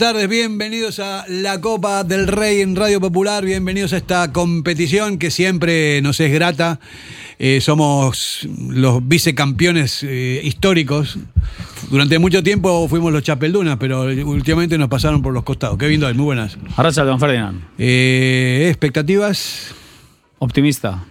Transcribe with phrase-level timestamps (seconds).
[0.00, 5.30] tardes, bienvenidos a la Copa del Rey en Radio Popular, bienvenidos a esta competición que
[5.30, 6.80] siempre nos es grata.
[7.38, 11.18] Eh, somos los vicecampeones eh, históricos.
[11.90, 15.76] Durante mucho tiempo fuimos los Chapeldunas, pero últimamente nos pasaron por los costados.
[15.76, 16.56] Qué bien, muy buenas.
[16.78, 17.60] Arracha, don Ferdinand.
[17.76, 19.74] Eh, ¿Expectativas?
[20.38, 21.04] Optimista.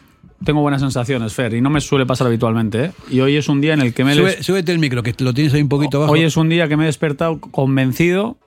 [0.44, 2.86] Tengo buenas sensaciones, Fer, y no me suele pasar habitualmente.
[2.86, 2.92] ¿eh?
[3.12, 4.16] Y hoy es un día en el que me...
[4.16, 6.14] Sube- súbete el micro, que lo tienes ahí un poquito bajo.
[6.14, 8.38] Hoy es un día que me he despertado convencido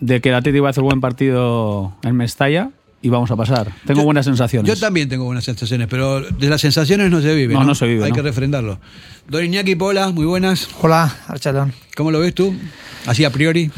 [0.00, 2.70] de que el Atlético va a hacer buen partido en Mestalla
[3.02, 3.72] y vamos a pasar.
[3.86, 4.68] Tengo Yo- buenas sensaciones.
[4.72, 7.54] Yo también tengo buenas sensaciones, pero de las sensaciones no se vive.
[7.54, 8.16] No, no se vive, Hay no.
[8.16, 8.78] que refrendarlo.
[9.28, 10.68] Don Iñaki Pola, muy buenas.
[10.80, 11.72] Hola, Archalón.
[11.96, 12.54] ¿Cómo lo ves tú?
[13.06, 13.70] Así a priori.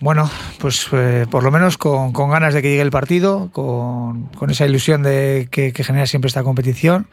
[0.00, 4.26] Bueno, pues eh, por lo menos con, con ganas de que llegue el partido, con,
[4.36, 7.06] con esa ilusión de que, que genera siempre esta competición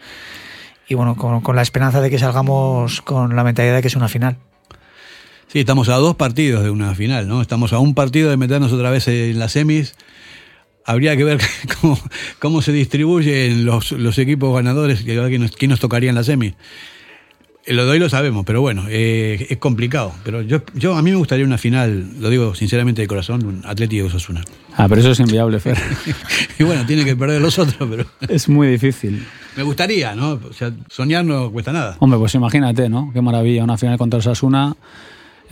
[0.89, 3.95] y bueno, con, con la esperanza de que salgamos con la mentalidad de que es
[3.95, 4.35] una final.
[5.53, 7.39] Sí, estamos a dos partidos de una final, ¿no?
[7.39, 9.93] Estamos a un partido de meternos otra vez en las semis.
[10.83, 11.39] Habría que ver
[11.79, 11.99] cómo,
[12.39, 16.55] cómo se distribuyen los, los equipos ganadores, quién nos, quién nos tocaría en la semi.
[17.67, 20.11] Eh, Lo de hoy lo sabemos, pero bueno, eh, es complicado.
[20.23, 23.61] Pero yo, yo a mí me gustaría una final, lo digo sinceramente de corazón, un
[23.63, 24.43] Atlético Osasuna.
[24.75, 25.77] Ah, pero eso es inviable, Fer.
[26.57, 29.23] y bueno, tiene que perder los otros, pero es muy difícil.
[29.55, 30.31] me gustaría, ¿no?
[30.49, 31.95] O sea, soñar no cuesta nada.
[31.99, 33.11] Hombre, pues imagínate, ¿no?
[33.13, 34.75] Qué maravilla, una final contra Osasuna.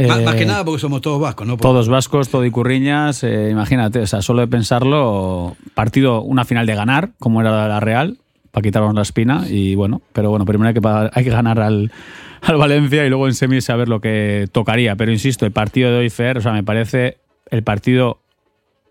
[0.08, 1.58] Más, Eh, más que nada porque somos todos vascos, ¿no?
[1.58, 6.66] Todos vascos, todo y curriñas, eh, imagínate, o sea, solo de pensarlo, partido, una final
[6.66, 8.18] de ganar, como era la Real,
[8.52, 11.92] para quitarnos la espina, y bueno, pero bueno, primero hay que, hay que ganar al,
[12.42, 14.96] al Valencia y luego en semis saber lo que tocaría.
[14.96, 17.18] Pero insisto, el partido de hoy, Fer, o sea, me parece
[17.50, 18.20] el partido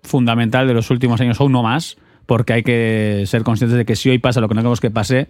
[0.03, 3.97] fundamental de los últimos años, o uno más, porque hay que ser conscientes de que
[3.97, 5.28] si hoy pasa lo que no queremos que pase,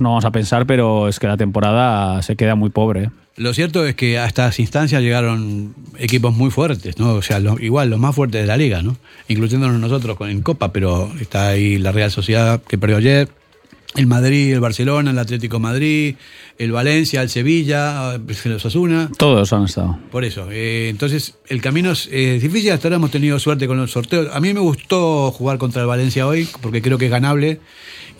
[0.00, 3.10] no vamos a pensar, pero es que la temporada se queda muy pobre.
[3.36, 7.14] Lo cierto es que a estas instancias llegaron equipos muy fuertes, ¿no?
[7.14, 8.96] O sea, lo- igual los más fuertes de la liga, ¿no?
[9.28, 13.28] Incluyéndonos nosotros en Copa, pero está ahí la Real Sociedad que perdió ayer,
[13.96, 16.14] el Madrid, el Barcelona, el Atlético Madrid,
[16.58, 19.10] el Valencia, el Sevilla, el Osasuna.
[19.18, 19.98] Todos han estado.
[20.12, 23.76] Por eso, eh, entonces el camino es eh, difícil, hasta ahora hemos tenido suerte con
[23.78, 24.28] los sorteos.
[24.34, 27.60] A mí me gustó jugar contra el Valencia hoy, porque creo que es ganable,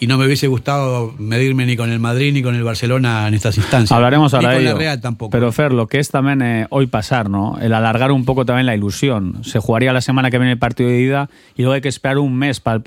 [0.00, 3.34] y no me hubiese gustado medirme ni con el Madrid ni con el Barcelona en
[3.34, 3.92] estas instancias.
[3.92, 4.72] Hablaremos ahora ni de con ello.
[4.74, 5.30] la Real tampoco.
[5.30, 7.58] Pero Fer, lo que es también eh, hoy pasar, ¿no?
[7.60, 9.44] El alargar un poco también la ilusión.
[9.44, 12.18] Se jugaría la semana que viene el partido de ida y luego hay que esperar
[12.18, 12.82] un mes para el-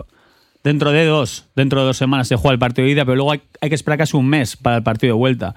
[0.63, 3.31] Dentro de dos, dentro de dos semanas se juega el partido de ida, pero luego
[3.31, 5.56] hay, hay que esperar casi un mes para el partido de vuelta.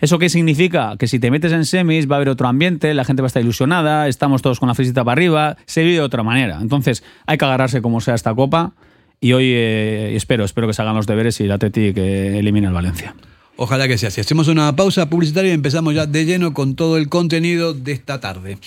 [0.00, 0.94] ¿Eso qué significa?
[0.96, 3.28] Que si te metes en semis va a haber otro ambiente, la gente va a
[3.28, 6.58] estar ilusionada, estamos todos con la frisita para arriba, se vive de otra manera.
[6.60, 8.74] Entonces hay que agarrarse como sea esta copa
[9.20, 12.66] y hoy eh, espero, espero que se hagan los deberes y el Atleti que elimine
[12.66, 13.14] al Valencia.
[13.56, 14.20] Ojalá que sea así.
[14.20, 18.20] Hacemos una pausa publicitaria y empezamos ya de lleno con todo el contenido de esta
[18.20, 18.58] tarde.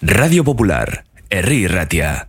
[0.00, 2.28] Radio Popular, Herri Ratia.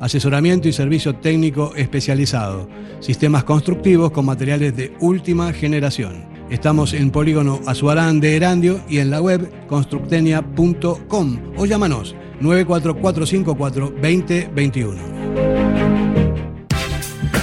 [0.00, 2.68] asesoramiento y servicio técnico especializado,
[3.00, 6.24] sistemas constructivos con materiales de última generación.
[6.50, 15.69] Estamos en Polígono Azuarán de Erandio y en la web constructenia.com o llámanos 94454 2021.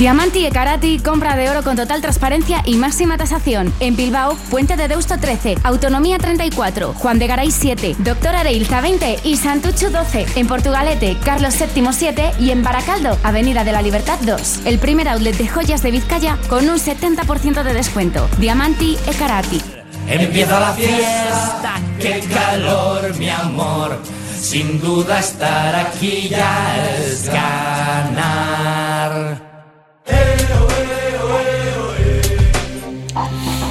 [0.00, 3.70] Diamanti e Karati, compra de oro con total transparencia y máxima tasación.
[3.80, 9.18] En Bilbao, Puente de Deusto 13, Autonomía 34, Juan de Garay 7, Doctor Areilza 20
[9.24, 10.24] y Santucho 12.
[10.36, 14.60] En Portugalete, Carlos VII 7 y en Baracaldo, Avenida de la Libertad 2.
[14.64, 18.26] El primer outlet de joyas de Vizcaya con un 70% de descuento.
[18.38, 19.60] Diamanti e Karati.
[20.08, 24.00] Empieza la fiesta, qué calor, mi amor.
[24.34, 28.30] Sin duda estar aquí ya es ganar.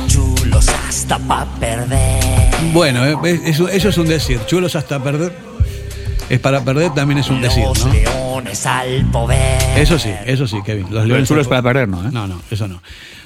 [0.08, 2.20] Chulos hasta pa' perder.
[2.74, 4.40] Bueno, eh, eso, eso es un decir.
[4.46, 5.32] Chulos hasta perder.
[6.30, 7.92] Es para perder también es un decir, Los ¿no?
[7.94, 9.58] leones al poder.
[9.78, 10.84] Eso sí, eso sí, Kevin.
[10.84, 12.04] Los Pero el leones chulo es al- para perder, ¿no?
[12.08, 12.10] eh?
[12.12, 12.82] No, no, eso no.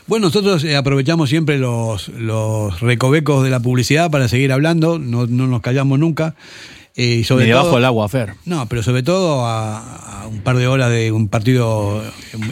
[0.07, 5.27] Bueno, nosotros eh, aprovechamos siempre los, los recovecos de la publicidad para seguir hablando, no,
[5.27, 6.35] no nos callamos nunca.
[6.95, 8.35] Eh, y sobre Ni debajo todo- del agua, Fer.
[8.45, 12.03] No, pero sobre todo a, a un par de horas de un partido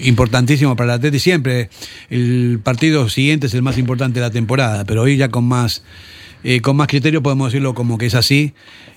[0.03, 1.19] importantísimo para el Atleti.
[1.19, 1.69] Siempre
[2.09, 5.83] el partido siguiente es el más importante de la temporada, pero hoy ya con más,
[6.43, 8.53] eh, con más criterio podemos decirlo como que es así.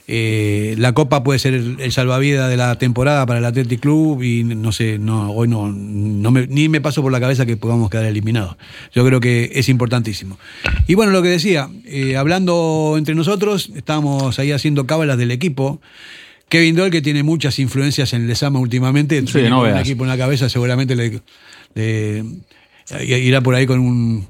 [0.06, 4.22] Eh, la Copa puede ser el, el salvavidas de la temporada para el Athletic Club
[4.22, 7.56] y no sé, no, hoy no, no me- ni me paso por la cabeza que
[7.56, 8.56] podamos quedar eliminados.
[8.94, 10.38] Yo creo que es importantísimo.
[10.86, 15.80] Y bueno, lo que decía, eh, hablando entre nosotros, estábamos ahí haciendo cábalas del equipo.
[16.50, 19.80] Kevin Doll, que tiene muchas influencias en Lesama últimamente, Sí, tiene no un veas.
[19.80, 21.22] equipo en la cabeza, seguramente le,
[21.74, 22.24] le-
[23.06, 24.26] irá por ahí con un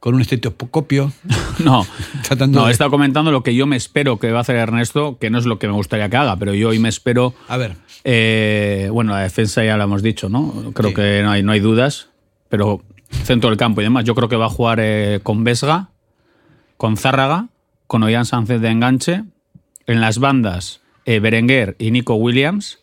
[0.00, 1.12] con un estetoscopio.
[1.58, 1.86] No,
[2.22, 5.16] Tratando no, he estado comentando lo que yo me espero que va a hacer Ernesto,
[5.18, 7.32] que no es lo que me gustaría que haga, pero yo hoy me espero.
[7.48, 7.76] A ver.
[8.04, 10.72] eh, bueno, la defensa ya lo hemos dicho, ¿no?
[10.74, 10.94] Creo Sí.
[10.96, 12.10] que no hay, no hay dudas,
[12.50, 12.82] pero
[13.24, 14.04] centro del campo y demás.
[14.04, 15.88] Yo creo que va a jugar eh, con Vesga,
[16.76, 17.48] con Zárraga,
[17.86, 19.24] con Ollán Sánchez de enganche,
[19.86, 22.80] en las bandas eh, Berenguer y Nico Williams.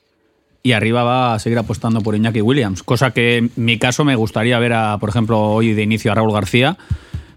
[0.66, 4.16] Y arriba va a seguir apostando por Iñaki Williams, cosa que en mi caso me
[4.16, 6.78] gustaría ver, a, por ejemplo, hoy de inicio a Raúl García,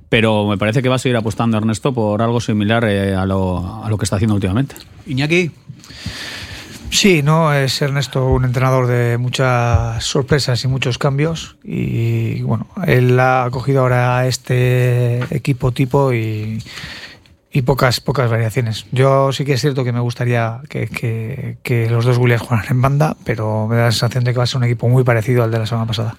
[0.09, 3.85] pero me parece que va a seguir apostando Ernesto por algo similar eh, a, lo,
[3.85, 4.77] a lo que está haciendo últimamente.
[5.07, 5.51] Iñaki.
[6.91, 13.19] Sí, no es Ernesto un entrenador de muchas sorpresas y muchos cambios y bueno, él
[13.19, 16.63] ha cogido ahora este equipo tipo y,
[17.57, 18.85] y pocas pocas variaciones.
[18.93, 22.83] Yo sí que es cierto que me gustaría que, que- los dos Williams jugaran en
[22.83, 25.43] banda, pero me da la sensación de que va a ser un equipo muy parecido
[25.43, 26.19] al de la semana pasada.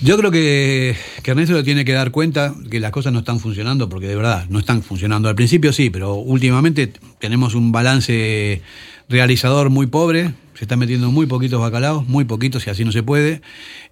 [0.00, 3.88] Yo creo que, Ernesto le tiene que dar cuenta que las cosas no están funcionando,
[3.88, 5.28] porque de verdad no están funcionando.
[5.28, 8.62] Al principio sí, pero últimamente tenemos un balance
[9.08, 13.02] realizador muy pobre, se están metiendo muy poquitos bacalaos, muy poquitos, y así no se
[13.02, 13.42] puede.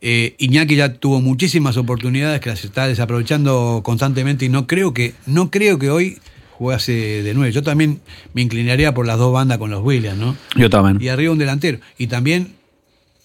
[0.00, 5.14] Eh, Iñaki ya tuvo muchísimas oportunidades que las está desaprovechando constantemente y no creo que,
[5.26, 6.18] no creo que hoy
[6.58, 7.52] jugase de nueve.
[7.52, 8.00] Yo también
[8.34, 10.36] me inclinaría por las dos bandas con los Williams, ¿no?
[10.56, 10.98] Yo también.
[11.00, 11.78] Y arriba un delantero.
[11.98, 12.54] Y también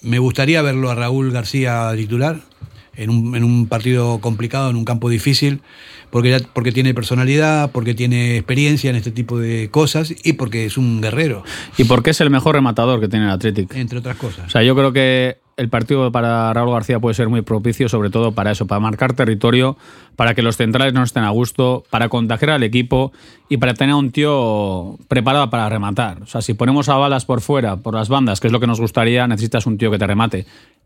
[0.01, 2.41] me gustaría verlo a Raúl García titular
[2.95, 5.61] en un, en un partido complicado, en un campo difícil,
[6.13, 10.65] porque, ya- porque tiene personalidad, porque tiene experiencia en este tipo de cosas y porque
[10.65, 11.43] es un guerrero,
[11.77, 13.75] Y porque es el mejor rematador que tiene el Athletic.
[13.75, 14.45] entre otras cosas.
[14.45, 18.09] O sea, yo creo que el partido para Raúl García puede ser muy propicio, sobre
[18.11, 19.75] todo para eso, para marcar territorio,
[20.15, 23.11] para que los centrales no estén a gusto, para contagiar al equipo
[23.49, 26.21] y para tener a un tío preparado para rematar.
[26.23, 28.67] O sea, si ponemos a balas por fuera, por las bandas, que es lo que
[28.67, 30.45] nos gustaría, necesitas un tío que te remate.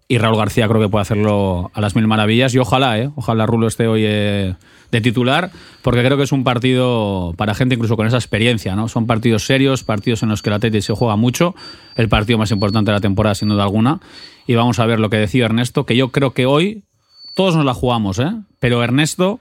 [0.10, 2.53] Y Raúl García creo que puede hacerlo a las mil maravillas.
[2.55, 3.10] Y ojalá, ¿eh?
[3.15, 4.55] Ojalá Rulo esté hoy eh,
[4.91, 5.51] de titular,
[5.82, 8.88] porque creo que es un partido para gente incluso con esa experiencia, ¿no?
[8.88, 11.56] Son partidos serios, partidos en los que el Atleti se juega mucho,
[11.96, 14.00] el partido más importante de la temporada sin duda alguna,
[14.46, 16.84] y vamos a ver lo que decía Ernesto, que yo creo que hoy
[17.36, 18.32] todos nos la jugamos, ¿eh?
[18.60, 19.39] Pero Ernesto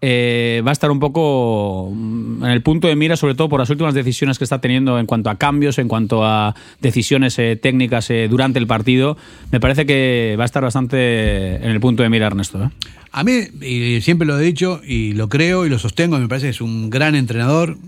[0.00, 3.60] eh, va a estar un poco mm, en el punto de mira, sobre todo por
[3.60, 7.56] las últimas decisiones que está teniendo en cuanto a cambios, en cuanto a decisiones eh,
[7.56, 9.16] técnicas eh, durante el partido.
[9.50, 12.70] Me parece que va a estar bastante en el punto de mira Ernesto.
[13.12, 13.32] A mí,
[13.62, 16.60] y siempre lo he dicho y lo creo y lo sostengo, me parece que es
[16.60, 17.78] un gran entrenador,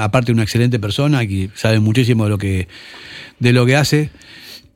[0.00, 2.68] aparte una excelente persona que sabe muchísimo de lo que,
[3.38, 4.10] de lo que hace.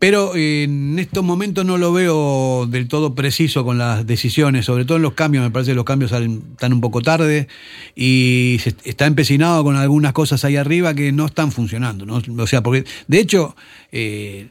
[0.04, 4.98] Pero en estos momentos no lo veo del todo preciso con las decisiones, sobre todo
[4.98, 5.42] en los cambios.
[5.42, 7.48] Me parece que los cambios están un poco tarde
[7.96, 12.04] y se está empecinado con algunas cosas ahí arriba que no están funcionando.
[12.36, 13.56] O sea, porque de hecho,
[13.92, 14.48] eh,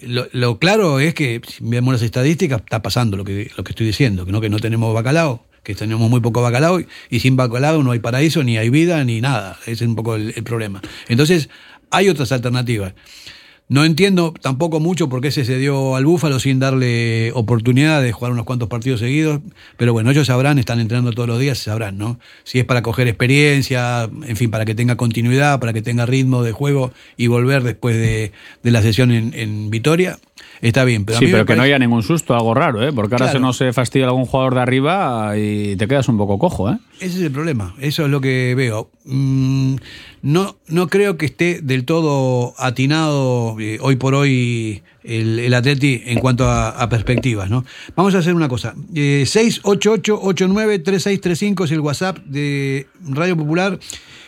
[0.00, 3.84] lo, claro es que si vemos las estadísticas, está pasando lo que, lo que estoy
[3.84, 7.82] diciendo, que no, que no tenemos bacalao, que tenemos muy poco bacalao y sin bacalao
[7.82, 9.58] no hay paraíso, ni hay vida, ni nada.
[9.66, 10.80] Ese es un poco el problema.
[11.08, 11.50] Entonces,
[11.90, 12.94] hay otras alternativas.
[13.68, 18.30] No entiendo tampoco mucho por qué se cedió al Búfalo sin darle oportunidad de jugar
[18.30, 19.40] unos cuantos partidos seguidos,
[19.76, 22.20] pero bueno, ellos sabrán, están entrenando todos los días, sabrán, ¿no?
[22.44, 26.44] Si es para coger experiencia, en fin, para que tenga continuidad, para que tenga ritmo
[26.44, 28.30] de juego y volver después de,
[28.62, 30.20] de la sesión en, en Vitoria,
[30.60, 31.04] está bien.
[31.04, 31.58] Pero sí, pero que parece...
[31.58, 32.92] no haya ningún susto, algo raro, ¿eh?
[32.92, 33.38] Porque ahora claro.
[33.38, 36.78] se no se fastidia algún jugador de arriba y te quedas un poco cojo, ¿eh?
[37.00, 38.90] Ese es el problema, eso es lo que veo.
[39.04, 39.76] Mm,
[40.22, 46.02] no, no creo que esté del todo atinado eh, hoy por hoy el, el, Atleti
[46.06, 47.64] en cuanto a, a, perspectivas, ¿no?
[47.94, 48.74] Vamos a hacer una cosa.
[48.94, 53.78] Eh, 688-89-3635 es el WhatsApp de Radio Popular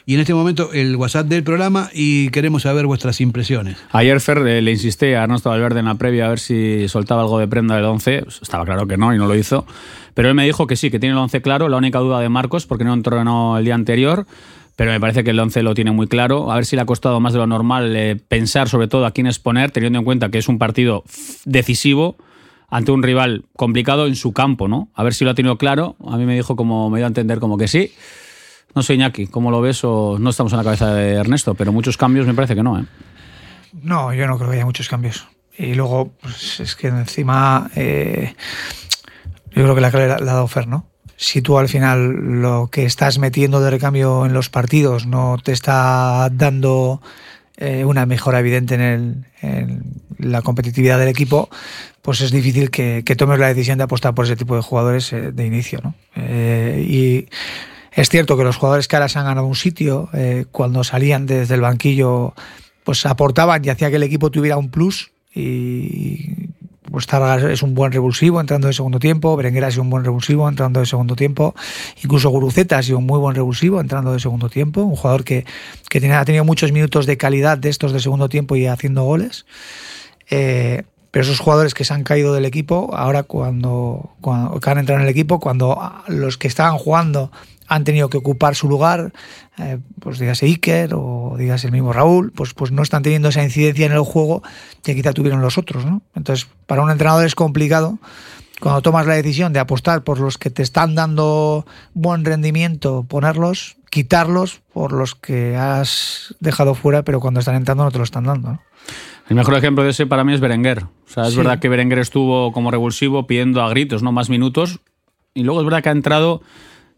[0.09, 3.77] y en este momento el WhatsApp del programa y queremos saber vuestras impresiones.
[3.91, 7.21] Ayer Fer eh, le insistí a Ernesto Valverde en la previa a ver si soltaba
[7.21, 9.67] algo de prenda del 11, estaba claro que no y no lo hizo,
[10.15, 12.31] pero él me dijo que sí, que tiene el 11 claro, la única duda de
[12.31, 14.27] Marcos porque no entrenó el día anterior,
[14.77, 16.87] pero me parece que el 11 lo tiene muy claro, a ver si le ha
[16.87, 20.31] costado más de lo normal eh, pensar sobre todo a quién exponer, teniendo en cuenta
[20.31, 21.05] que es un partido
[21.45, 22.17] decisivo,
[22.71, 24.89] ante un rival complicado en su campo, ¿no?
[24.95, 25.97] A ver si lo ha tenido claro.
[26.07, 27.93] A mí me dijo como me dio a entender como que sí.
[28.75, 29.83] No sé, Iñaki, ¿cómo lo ves?
[29.85, 32.79] O no estamos en la cabeza de Ernesto, pero muchos cambios me parece que no,
[32.79, 32.85] ¿eh?
[33.83, 35.27] No, yo no creo que haya muchos cambios.
[35.57, 38.35] Y luego, pues, es que encima, eh,
[39.51, 40.87] yo creo que la clave la ha dado Fer, ¿no?
[41.17, 45.51] Si tú al final lo que estás metiendo de recambio en los partidos no te
[45.51, 47.03] está dando
[47.57, 49.83] eh, una mejora evidente en, el,
[50.19, 51.51] la competitividad del equipo,
[52.03, 55.13] pues es difícil que, que, tomes la decisión de apostar por ese tipo de jugadores
[55.13, 55.95] eh, de inicio, ¿no?
[56.17, 57.27] Y
[58.01, 61.27] es cierto que los jugadores que ahora se han ganado un sitio, eh, cuando salían
[61.27, 62.33] desde el banquillo,
[62.85, 65.11] pues aportaban y hacía que el equipo tuviera un plus.
[65.35, 66.49] Y
[66.93, 70.05] pues Targa es un buen revulsivo entrando de segundo tiempo, Berenguer ha sido un buen
[70.05, 71.57] revulsivo entrando de segundo tiempo,
[72.03, 75.45] incluso Guruceta ha sido un muy buen revulsivo entrando de segundo tiempo, un jugador que,
[75.91, 79.03] que tiene, ha tenido muchos minutos de calidad de estos de segundo tiempo y haciendo
[79.03, 79.45] goles.
[80.31, 84.79] Eh, pero esos jugadores que se han caído del equipo, ahora cuando, cuando que han
[84.79, 87.33] entrado en el equipo, cuando los que estaban jugando
[87.69, 89.13] han tenido que ocupar su lugar,
[89.59, 93.45] eh, pues dígase Iker o dígase el mismo Raúl, pues, pues no están teniendo esa
[93.45, 94.43] incidencia en el juego
[94.83, 95.85] que quizá tuvieron los otros.
[95.85, 96.03] ¿no?
[96.15, 97.99] Entonces, para un entrenador es complicado
[98.61, 103.77] cuando tomas la decisión de apostar por los que te están dando buen rendimiento, ponerlos,
[103.91, 108.25] quitarlos por los que has dejado fuera, pero cuando están entrando no te lo están
[108.25, 108.53] dando.
[108.53, 108.63] ¿no?
[109.29, 110.85] El mejor ejemplo de ese para mí es Berenguer.
[110.85, 111.37] O sea, es sí.
[111.37, 114.81] verdad que Berenguer estuvo como revulsivo pidiendo a gritos no más minutos
[115.35, 116.43] y luego es verdad que ha entrado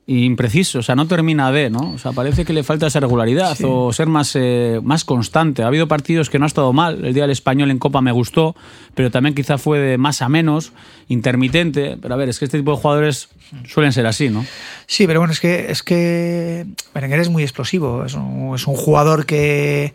[0.06, 1.92] impreciso, o sea, no termina de, ¿no?
[1.92, 3.64] O sea, parece que le falta esa regularidad sí.
[3.66, 5.62] o ser más, eh, más constante.
[5.62, 8.10] Ha habido partidos que no ha estado mal, el día del español en Copa me
[8.10, 8.56] gustó,
[8.94, 10.72] pero también quizá fue de más a menos,
[11.08, 13.28] intermitente, pero a ver, es que este tipo de jugadores
[13.68, 14.44] suelen ser así, ¿no?
[14.86, 18.74] Sí, pero bueno, es que, es que Berenguer es muy explosivo, es un, es un
[18.74, 19.92] jugador que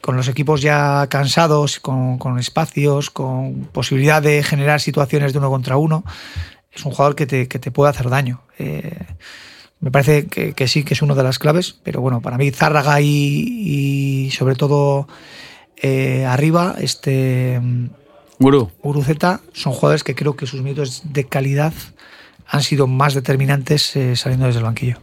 [0.00, 5.48] con los equipos ya cansados, con, con espacios, con posibilidad de generar situaciones de uno
[5.48, 6.04] contra uno,
[6.74, 8.42] es un jugador que te, que te puede hacer daño.
[8.58, 8.98] Eh,
[9.80, 12.50] me parece que, que, sí que es una de las claves, pero bueno, para mí
[12.50, 15.06] Zárraga y, y sobre todo
[15.76, 17.60] eh, arriba, este
[18.38, 18.70] Guru.
[18.82, 21.72] Guruzeta, son jugadores que creo que sus minutos de calidad
[22.46, 24.98] han sido más determinantes eh, saliendo desde el banquillo.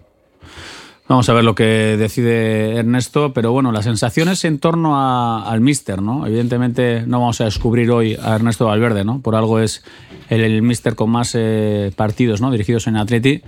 [1.11, 1.65] Vamos a ver lo que
[1.97, 6.25] decide Ernesto, pero bueno, las sensaciones en torno a- al Mister, ¿no?
[6.25, 9.19] Evidentemente no vamos a descubrir hoy a Ernesto Valverde, ¿no?
[9.19, 9.83] Por algo es
[10.29, 12.49] el, el Mister con más eh, partidos, ¿no?
[12.49, 13.41] Dirigidos en Atleti.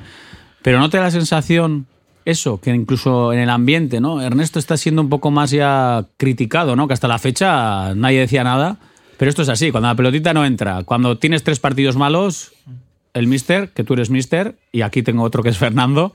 [0.62, 1.86] Pero ¿no te da la sensación
[2.26, 4.22] eso, que incluso en el ambiente, ¿no?
[4.22, 6.90] Ernesto está siendo un poco más ya criticado, ¿no?
[6.90, 8.76] Que hasta la fecha nadie decía nada.
[9.18, 12.52] Pero esto es así, cuando la pelotita no entra, cuando tienes tres partidos malos,
[13.14, 16.14] el Mister, que tú eres Mister, y aquí tengo otro que es Fernando,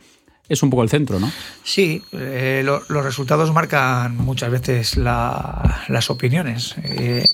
[0.48, 1.30] es un poco el centro, ¿no?
[1.62, 6.74] Sí, eh, lo- los resultados marcan muchas veces la- las opiniones.
[6.82, 7.24] Eh,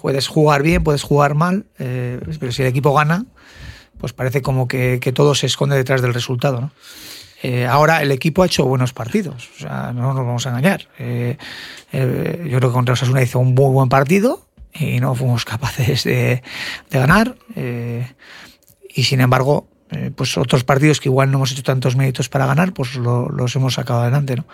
[0.00, 3.24] puedes jugar bien, puedes jugar mal, eh, pero si el equipo gana,
[3.98, 6.60] pues parece como que, todo se esconde detrás del resultado.
[6.60, 6.72] ¿no?
[7.68, 10.88] Ahora el equipo ha hecho buenos partidos, o sea, no nos vamos a engañar.
[10.98, 16.42] Yo creo que contra Osasuna hizo un muy buen partido y no fuimos capaces de,
[16.90, 17.36] ganar.
[18.94, 22.46] y sin embargo, eh, pues otros partidos que igual no hemos hecho tantos méritos para
[22.46, 24.44] ganar, pues lo- los hemos sacado adelante, ¿no?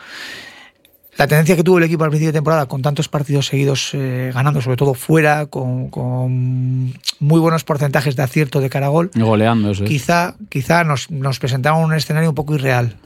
[1.16, 4.30] La tendencia que tuvo el equipo al principio de temporada, con tantos partidos seguidos eh,
[4.32, 9.10] ganando, sobre todo fuera, con, con muy buenos porcentajes de acierto de cara a gol,
[9.16, 9.90] Y goleando, eso es.
[9.90, 12.96] quizá, quizá nos, nos presentaba un escenario un poco irreal.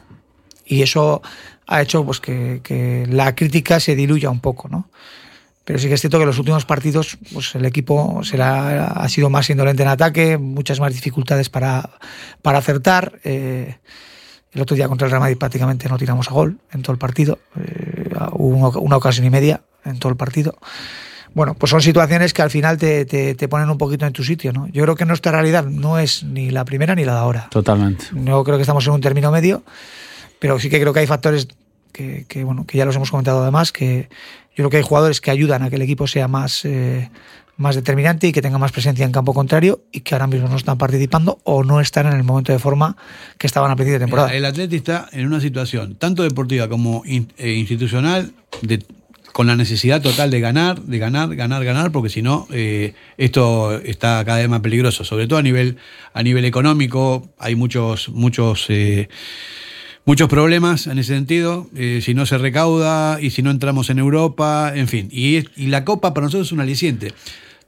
[0.66, 1.22] Y eso
[1.66, 4.90] ha hecho pues, que, que la crítica se diluya un poco, ¿no?
[5.64, 9.08] Pero sí que es cierto que en los últimos partidos pues, el equipo será, ha
[9.08, 11.88] sido más indolente en ataque, muchas más dificultades para,
[12.42, 13.20] para acertar.
[13.24, 13.76] eh,
[14.52, 16.98] el otro día contra el Real Madrid prácticamente no tiramos a gol en todo el
[16.98, 17.38] partido.
[17.56, 20.58] eh, hubo una, una ocasión y media en todo el partido.
[21.34, 24.22] Bueno, pues son situaciones que al final te, te- te ponen un poquito en tu
[24.22, 24.66] sitio, ¿no?
[24.68, 27.48] Yo creo que nuestra realidad no es ni la primera ni la de ahora.
[27.50, 28.06] Totalmente.
[28.12, 29.62] No creo que estamos en un término medio,
[30.38, 31.48] pero sí que creo que hay factores
[31.90, 34.10] que, que, bueno, que ya los hemos comentado además, que
[34.54, 37.10] yo creo que hay jugadores que ayudan a que el equipo sea más, eh,
[37.56, 40.56] más determinante y que tenga más presencia en campo contrario y que ahora mismo no
[40.56, 42.96] están participando o no están en el momento de forma
[43.38, 44.34] que estaban a principio de temporada.
[44.34, 48.32] El Atleti está en una situación tanto deportiva como eh, institucional
[48.62, 48.82] de-
[49.32, 53.72] con la necesidad total de ganar, de ganar, ganar, ganar, porque si no eh, esto
[53.80, 55.78] está cada vez más peligroso, sobre todo a nivel
[56.12, 58.66] a nivel económico hay muchos muchos
[60.04, 63.98] muchos problemas en ese sentido, eh, si no se recauda y si no entramos en
[63.98, 67.12] Europa, en fin, y, y la Copa para nosotros es un aliciente,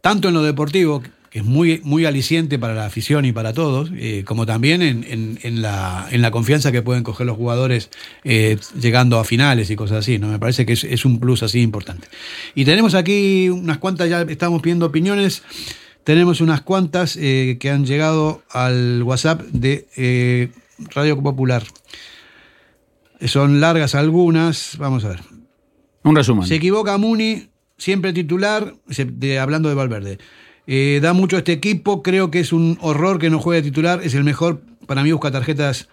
[0.00, 3.90] tanto en lo deportivo que es muy, muy aliciente para la afición y para todos,
[3.96, 5.04] eh, como también en,
[5.42, 7.90] en- la, en la confianza que pueden coger los jugadores
[8.22, 10.20] eh, llegando a finales y cosas así.
[10.20, 10.28] ¿no?
[10.28, 12.06] Me parece que es, un plus así importante.
[12.54, 15.42] Y tenemos aquí unas cuantas, ya estamos pidiendo opiniones.
[16.04, 20.50] Tenemos unas cuantas eh, que han llegado al WhatsApp de
[20.94, 21.64] Radio Popular.
[23.26, 24.76] Son largas algunas.
[24.78, 25.20] Vamos a ver.
[26.02, 26.46] Un resumen.
[26.46, 27.48] Se equivoca Muni,
[27.78, 30.18] siempre titular, de- hablando de Valverde.
[30.66, 34.00] Eh, da mucho a este equipo, creo que es un horror que no juegue titular,
[34.02, 35.88] es el mejor, para mí busca tarjetas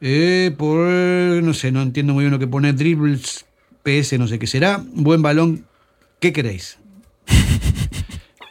[0.00, 3.44] eh, por, no sé, no entiendo muy bien lo que pone, dribbles,
[3.82, 5.66] PS, no sé qué será, buen balón,
[6.20, 6.78] ¿qué queréis?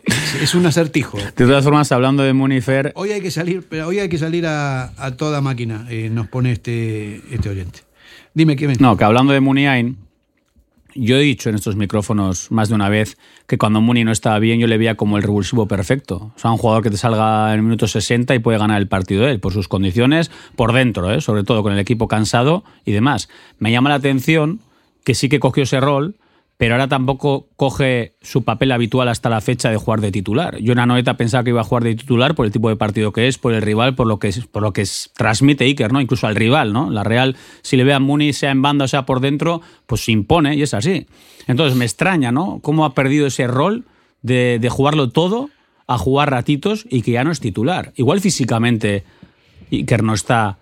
[0.06, 1.18] es, es un acertijo.
[1.18, 4.46] De todas formas, hablando de Munifer, Hoy hay que salir, pero hoy hay que salir
[4.46, 7.80] a, a toda máquina, eh, nos pone este, este oyente.
[8.34, 8.76] Dime, ¿qué me...
[8.76, 9.98] no, que hablando de Muniain,
[10.96, 13.18] yo he dicho en estos micrófonos más de una vez
[13.48, 16.32] que cuando Muni no estaba bien yo le veía como el revulsivo perfecto.
[16.36, 18.88] O sea, un jugador que te salga en el minuto 60 y puede ganar el
[18.88, 21.22] partido él, por sus condiciones, por dentro, ¿eh?
[21.22, 23.30] sobre todo con el equipo cansado y demás.
[23.60, 24.60] Me llama la atención
[25.04, 26.16] que sí que cogió ese rol,
[26.64, 30.58] pero ahora tampoco coge su papel habitual hasta la fecha de jugar de titular.
[30.60, 33.12] Yo en Anoeta pensaba que iba a jugar de titular por el tipo de partido
[33.12, 35.92] que es, por el rival, por lo que, es- por lo que es- transmite Iker,
[35.92, 36.00] ¿no?
[36.00, 36.90] Incluso al rival, ¿no?
[36.90, 40.06] La Real, si le ve a Muni, sea en banda o sea por dentro, pues
[40.06, 41.06] se impone y es así.
[41.48, 42.60] Entonces me extraña, ¿no?
[42.62, 43.84] Cómo ha perdido ese rol
[44.22, 45.50] de, de jugarlo todo
[45.88, 47.92] a jugar ratitos y que ya no es titular.
[47.98, 49.04] Igual físicamente
[49.70, 50.60] Iker no está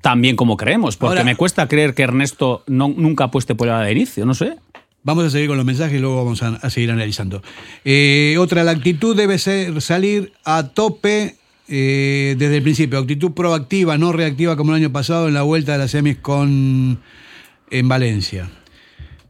[0.00, 3.66] tan bien como creemos, porque Ahora- me cuesta creer que Ernesto no, nunca apueste por
[3.66, 4.56] la de inicio, no sé.
[5.04, 7.42] Vamos a seguir con los mensajes y luego vamos a, seguir analizando.
[7.84, 11.36] Eh, otra, la actitud debe ser salir a tope
[11.68, 12.98] eh, desde el principio.
[12.98, 17.00] Actitud proactiva, no reactiva como el año pasado en la vuelta de las semis con
[17.70, 18.48] en Valencia.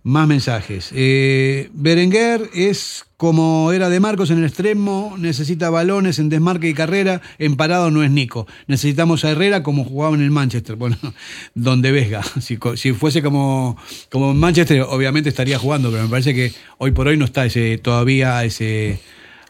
[0.02, 0.90] Más mensajes.
[0.94, 6.74] Eh, Berenguer es como era de Marcos en el extremo, necesita balones en desmarque y
[6.74, 8.48] carrera, en parado no es Nico.
[8.66, 10.96] Necesitamos a Herrera como jugaba en el Manchester, bueno,
[11.54, 12.22] donde Vesga.
[12.40, 13.76] Si, fuese como,
[14.10, 17.44] como en Manchester, obviamente estaría jugando, pero me parece que hoy por hoy no está
[17.44, 18.98] ese, todavía a ese,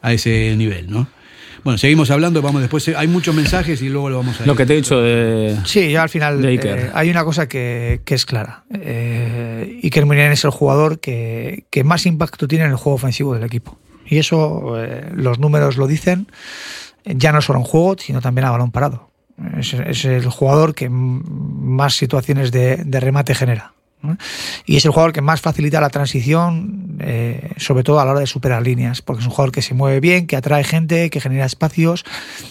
[0.02, 1.08] a ese nivel, ¿no?
[1.64, 2.88] Bueno, seguimos hablando, vamos después.
[2.88, 5.56] Hay muchos mensajes y luego lo vamos a Lo que te he dicho de...
[5.64, 6.78] Sí, ya al final De Iker.
[6.78, 8.64] eh, hay una cosa que, que es clara.
[8.72, 13.34] Eh, Iker Muniain es el jugador que, que más impacto tiene en el juego ofensivo
[13.34, 13.78] del equipo.
[14.06, 16.26] Y eso eh, los números lo dicen,
[17.04, 19.10] ya no solo en juego, sino también a balón parado.
[19.58, 23.72] Es, es el jugador que más situaciones de, de remate genera.
[24.66, 28.20] Y es el jugador que más facilita la transición, eh, sobre todo a la hora
[28.20, 31.20] de superar líneas, porque es un jugador que se mueve bien, que atrae gente, que
[31.20, 32.04] genera espacios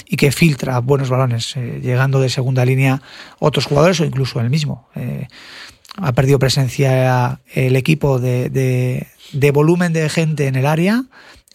[0.08, 3.02] y que filtra buenos balones, eh, llegando de segunda línea
[3.40, 4.88] otros jugadores o incluso él mismo.
[4.96, 5.28] Eh,
[5.98, 9.06] ha perdido presencia el equipo de
[9.54, 11.04] volumen de gente en el área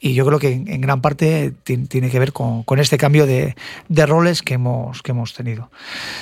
[0.00, 3.26] y yo creo que en, gran parte ti- tiene que ver con, con este cambio
[3.26, 3.56] de,
[3.88, 5.70] de roles que hemos, que hemos tenido.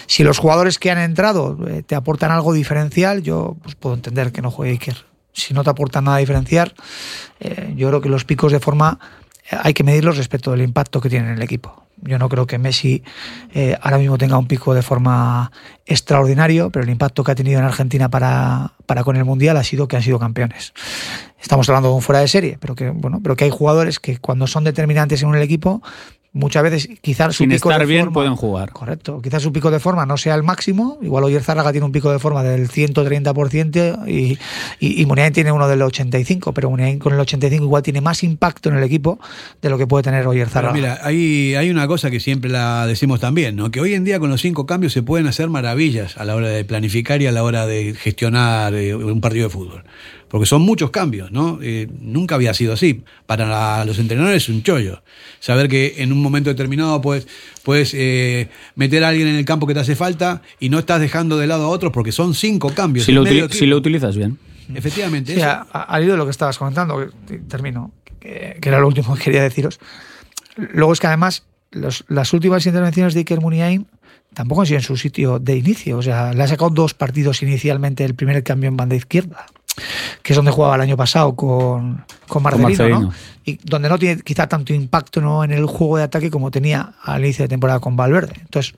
[0.06, 4.32] Si los jugadores que han entrado eh, te aportan algo diferencial, yo pues, puedo entender
[4.32, 5.04] que no juegue Iker.
[5.32, 6.74] Si no te aportan nada diferencial,
[7.40, 9.00] eh, yo creo que los picos de forma
[9.50, 11.83] eh, hay que medirlos respecto del impacto que tienen en el equipo.
[12.02, 13.02] Yo no creo que Messi
[13.54, 15.50] eh, ahora mismo tenga un pico de forma
[15.86, 19.64] extraordinario, pero el impacto que ha tenido en Argentina para, para con el Mundial ha
[19.64, 20.72] sido que han sido campeones.
[21.40, 24.18] Estamos hablando de un fuera de serie, pero que, bueno, pero que hay jugadores que
[24.18, 25.82] cuando son determinantes en el equipo,
[26.34, 28.70] muchas veces quizás su Sin pico estar de bien forma- pueden jugar.
[28.72, 29.22] Correcto.
[29.22, 30.98] Quizás su pico de forma no sea el máximo.
[31.00, 34.38] Igual Oyer Zárraga tiene un pico de forma del 130% y,
[34.80, 38.22] y, y Muniain tiene uno del 85%, pero Muniain con el 85% igual tiene más
[38.22, 39.18] impacto en el equipo
[39.62, 40.74] de lo que puede tener Oyer Pero Zárraga.
[40.74, 43.70] mira, hay, hay una cosa que siempre la decimos también, ¿no?
[43.70, 46.48] que hoy en día con los cinco cambios se pueden hacer maravillas a la hora
[46.48, 49.84] de planificar y a la hora de gestionar eh, un partido de fútbol.
[50.28, 51.58] Porque son muchos cambios, ¿no?
[51.62, 53.02] Eh, nunca había sido así.
[53.26, 55.02] Para la- los entrenadores es un chollo.
[55.40, 57.26] Saber que en un momento determinado puedes,
[57.62, 61.00] puedes eh, meter a alguien en el campo que te hace falta y no estás
[61.00, 63.06] dejando de lado a otros porque son cinco cambios.
[63.06, 63.58] Si lo, medio utili- equipo.
[63.58, 64.38] si lo utilizas bien.
[64.74, 65.34] Efectivamente.
[65.34, 68.86] Sí, eso- al hilo de lo que estabas comentando, que termino, que, que era lo
[68.88, 69.78] último que quería deciros.
[70.56, 73.86] Luego es que además los- las últimas intervenciones de Iker Muniain
[74.32, 75.98] tampoco han sido en su sitio de inicio.
[75.98, 79.46] O sea, le ha sacado dos partidos inicialmente el primer cambio en banda izquierda,
[80.22, 83.00] que es donde jugaba el año pasado con, con Marcelino, Marcelino.
[83.00, 83.12] ¿no?
[83.44, 85.44] Y donde no tiene quizá tanto impacto ¿no?
[85.44, 88.34] en el juego de ataque como tenía al inicio de temporada con Valverde.
[88.40, 88.74] Entonces,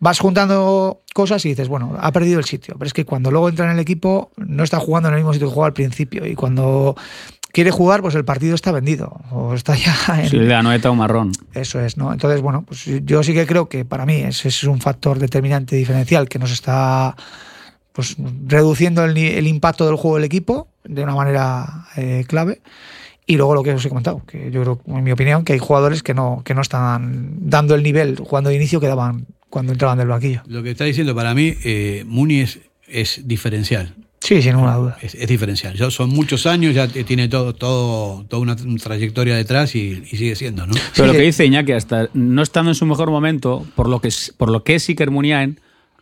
[0.00, 2.74] vas juntando cosas y dices, bueno, ha perdido el sitio.
[2.78, 5.32] Pero es que cuando luego entra en el equipo, no está jugando en el mismo
[5.32, 6.26] sitio que jugaba al principio.
[6.26, 6.96] Y cuando
[7.52, 9.20] quiere jugar, pues el partido está vendido.
[9.30, 10.28] O está ya en.
[10.28, 11.32] Si le da noeta o marrón.
[11.54, 12.12] Eso es, ¿no?
[12.12, 15.76] Entonces, bueno, pues yo sí que creo que para mí ese es un factor determinante
[15.76, 17.16] diferencial que nos está
[17.98, 18.14] pues
[18.46, 22.60] reduciendo el, el impacto del juego del equipo de una manera eh, clave.
[23.26, 25.58] Y luego lo que os he comentado, que yo creo, en mi opinión, que hay
[25.58, 29.72] jugadores que no, que no están dando el nivel jugando de inicio que daban cuando
[29.72, 30.42] entraban del banquillo.
[30.46, 33.96] Lo que está diciendo para mí, eh, Muni es, es diferencial.
[34.20, 34.96] Sí, sin ninguna duda.
[35.02, 35.74] Es, es diferencial.
[35.74, 40.36] Ya son muchos años, ya tiene todo, todo, toda una trayectoria detrás y, y sigue
[40.36, 40.74] siendo, ¿no?
[40.94, 44.06] Pero lo que dice Iñaki, hasta no estando en su mejor momento, por lo que
[44.06, 45.58] es, por lo que es Iker Muniain,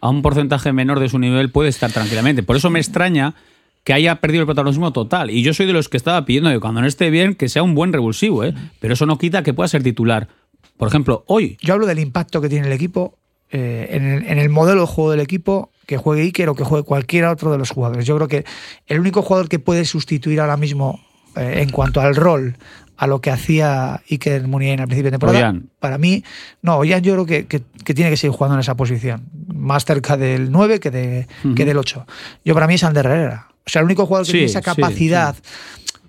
[0.06, 2.42] a un porcentaje menor de su nivel puede estar tranquilamente.
[2.42, 3.34] Por eso me extraña
[3.82, 5.30] que haya perdido el protagonismo total.
[5.30, 7.62] Y yo soy de los que estaba pidiendo que cuando no esté bien, que sea
[7.62, 8.54] un buen revulsivo, ¿eh?
[8.80, 10.28] Pero eso no quita que pueda ser titular.
[10.76, 11.56] Por ejemplo, hoy.
[11.60, 13.18] Yo hablo del impacto que tiene el equipo
[13.50, 17.32] eh, en, el, modelo de juego del equipo, que juegue Iker o que juegue cualquiera
[17.32, 18.06] otro de los jugadores.
[18.06, 18.44] Yo creo que
[18.86, 21.00] el único jugador que puede sustituir ahora mismo
[21.36, 22.56] eh, en cuanto al rol
[22.96, 25.68] a lo que hacía Iker Muniain al principio de temporada, Ollán.
[25.80, 26.24] para mí,
[26.62, 29.84] no, Ollán yo creo que, que- que tiene que seguir jugando en esa posición, más
[29.84, 32.06] cerca del 9 que, de, que del 8.
[32.44, 33.48] Yo para mí es Ander Herrera.
[33.64, 35.34] O sea, el único jugador que Sí, tiene esa sí, capacidad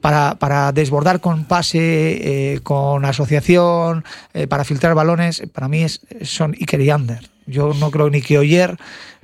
[0.08, 6.00] Para, para desbordar con pase, eh, con asociación, eh, para filtrar balones, para mí es,
[6.22, 7.30] son Iker y Ander.
[7.46, 8.78] Yo no creo ni que Oyer,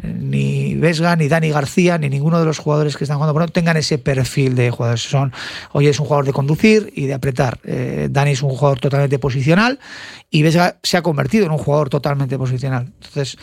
[0.04, 3.78] ni Vesga, ni Dani García, ni ninguno de los jugadores que están jugando por tengan
[3.78, 5.04] ese perfil de jugadores.
[5.04, 5.32] Son,
[5.72, 7.60] Oyer es un jugador de conducir y de apretar.
[7.64, 9.80] Eh, Dani es un jugador totalmente posicional
[10.30, 12.92] y Vesga se ha convertido en un jugador totalmente posicional.
[12.96, 13.38] Entonces,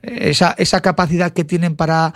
[0.00, 2.14] esa, esa capacidad que tienen para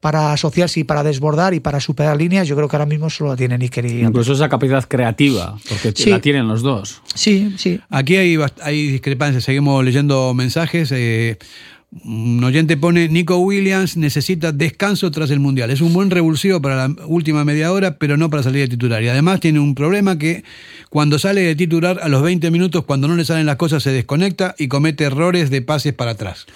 [0.00, 3.30] para asociarse y para desbordar y para superar líneas, yo creo que ahora mismo solo
[3.30, 4.00] la tienen Iker y.
[4.02, 6.08] Incluso esa capacidad creativa, porque Sí.
[6.08, 7.02] la tienen los dos.
[7.14, 7.80] Sí, sí.
[7.90, 10.90] Aquí hay, bast- hay discrepancias, seguimos leyendo mensajes.
[10.92, 11.36] eh,
[11.92, 15.70] un oyente pone, Nico Williams necesita descanso tras el Mundial.
[15.70, 19.02] Es un buen revulsivo para la última media hora, pero no para salir de titular.
[19.02, 20.44] Y además tiene un problema que
[20.88, 23.90] cuando sale de titular a los 20 minutos, cuando no le salen las cosas, se
[23.90, 26.46] desconecta y comete errores de pases para atrás.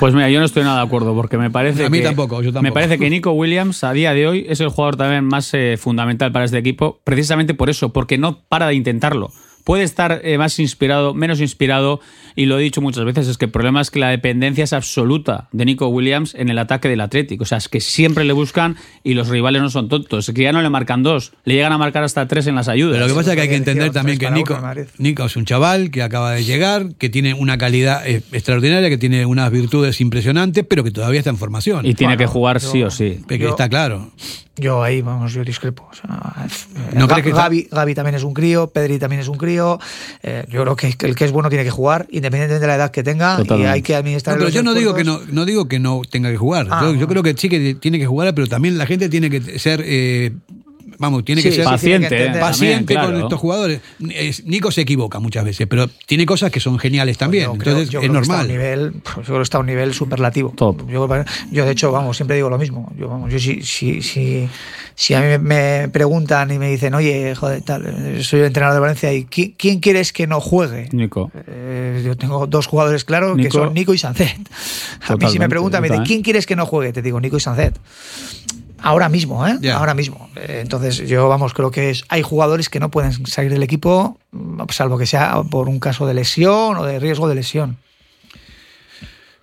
[0.00, 2.42] Pues mira, yo no estoy nada de acuerdo, porque me parece A mí que, tampoco,
[2.42, 2.62] yo tampoco.
[2.62, 5.76] Me parece que Nico Williams a día de hoy es el jugador también más eh,
[5.78, 9.30] fundamental para este equipo, precisamente por eso, porque no para de intentarlo.
[9.70, 12.00] Puede estar eh, más inspirado, menos inspirado,
[12.34, 14.72] y lo he dicho muchas veces, es que el problema es que la dependencia es
[14.72, 17.44] absoluta de Nico Williams en el ataque del Atlético.
[17.44, 20.28] O sea, es que siempre le buscan y los rivales no son tontos.
[20.28, 22.66] Es que ya no le marcan dos, le llegan a marcar hasta tres en las
[22.66, 22.94] ayudas.
[22.94, 24.58] Pero lo que pasa es que hay que entender también que Nico,
[24.98, 28.98] Nico es un chaval que acaba de llegar, que tiene una calidad eh, extraordinaria, que
[28.98, 31.86] tiene unas virtudes impresionantes, pero que todavía está en formación.
[31.86, 33.20] Y tiene Bueno, que jugar yo- sí o sí.
[33.38, 34.10] Yo- está claro.
[34.56, 35.88] Yo ahí, vamos, yo discrepo.
[35.90, 36.46] O sea,
[36.92, 39.59] ¿No Ga- crees que- Gavi, Gavi también es un crío, Pedri también es un crío.
[40.22, 42.90] Eh, yo creo que el que es bueno tiene que jugar, independientemente de la edad
[42.90, 44.36] que tenga, y hay que administrar.
[44.36, 46.66] No, pero los yo no digo que no, no digo que no tenga que jugar.
[46.70, 47.08] Ah, yo, yo bueno.
[47.08, 50.32] creo que sí que tiene que jugar, pero también la gente tiene que ser, eh,
[51.00, 52.36] vamos, tiene que Sí, ser Paciente, tiene que entender.
[52.36, 52.40] ¿eh?
[52.40, 53.26] paciente También, con claro.
[53.26, 53.80] estos jugadores.
[54.10, 57.46] Es- Nico se equivoca muchas veces, pero tiene cosas que son geniales también.
[57.46, 58.48] Yo creo- Entonces yo es creo que está a un normal.
[58.48, 60.52] nivel, pues, yo creo que está a un nivel superlativo.
[60.56, 60.88] Top.
[60.88, 61.08] Yo,
[61.50, 62.92] yo, de hecho, vamos, siempre digo lo mismo.
[62.96, 64.48] Yo, vamos, yo si, si, si,
[64.94, 68.80] si a mí me preguntan y me dicen, oye, joder, tal, soy el entrenador de
[68.80, 70.88] Valencia y ¿quién, quién quieres que no juegue?
[70.92, 71.30] Nico.
[71.48, 74.36] Eh, yo tengo dos jugadores claros que son Nico y Sancet.
[75.08, 76.04] A mí si me preguntan, me dicen.
[76.04, 76.92] ¿quién quieres que no juegue?
[76.92, 77.78] Te digo Nico y Sancet.
[78.82, 79.58] Ahora mismo, ¿eh?
[79.72, 80.30] Ahora mismo.
[80.36, 84.18] Eh, Entonces, yo, vamos, creo que es, hay jugadores que no pueden salir del equipo,
[84.32, 87.78] mm, salvo que sea por un caso de lesión o de riesgo de lesión.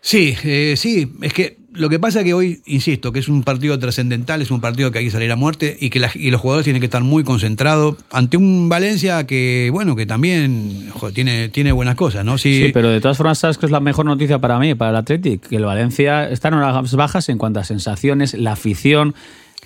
[0.02, 3.44] Sí, eh, sí, es que lo que pasa es que hoy, insisto, que es un
[3.44, 6.32] partido trascendental, es un partido que hay que salir a muerte y que la- y
[6.32, 11.50] los jugadores tienen que estar muy concentrados ante un Valencia que, bueno, que también tiene,
[11.50, 12.38] tiene buenas cosas, ¿no?
[12.38, 14.96] Sí, pero de todas formas, ¿sabes que es la mejor noticia para mí, para el
[14.98, 15.48] Athletic?
[15.48, 19.16] Que el Valencia está en horas bajas en cuanto a sensaciones, la afición.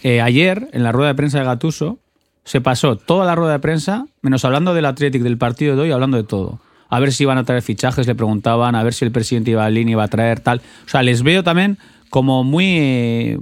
[0.03, 1.99] Eh, ayer, en la rueda de prensa de Gatuso,
[2.43, 5.91] se pasó toda la rueda de prensa, menos hablando del Athletic, del partido de hoy,
[5.91, 6.59] hablando de todo.
[6.89, 9.69] A ver si iban a traer fichajes, le preguntaban, a ver si el presidente iba
[9.69, 10.61] iba a traer tal.
[10.85, 11.77] O sea, les veo también
[12.11, 13.37] como muy eh,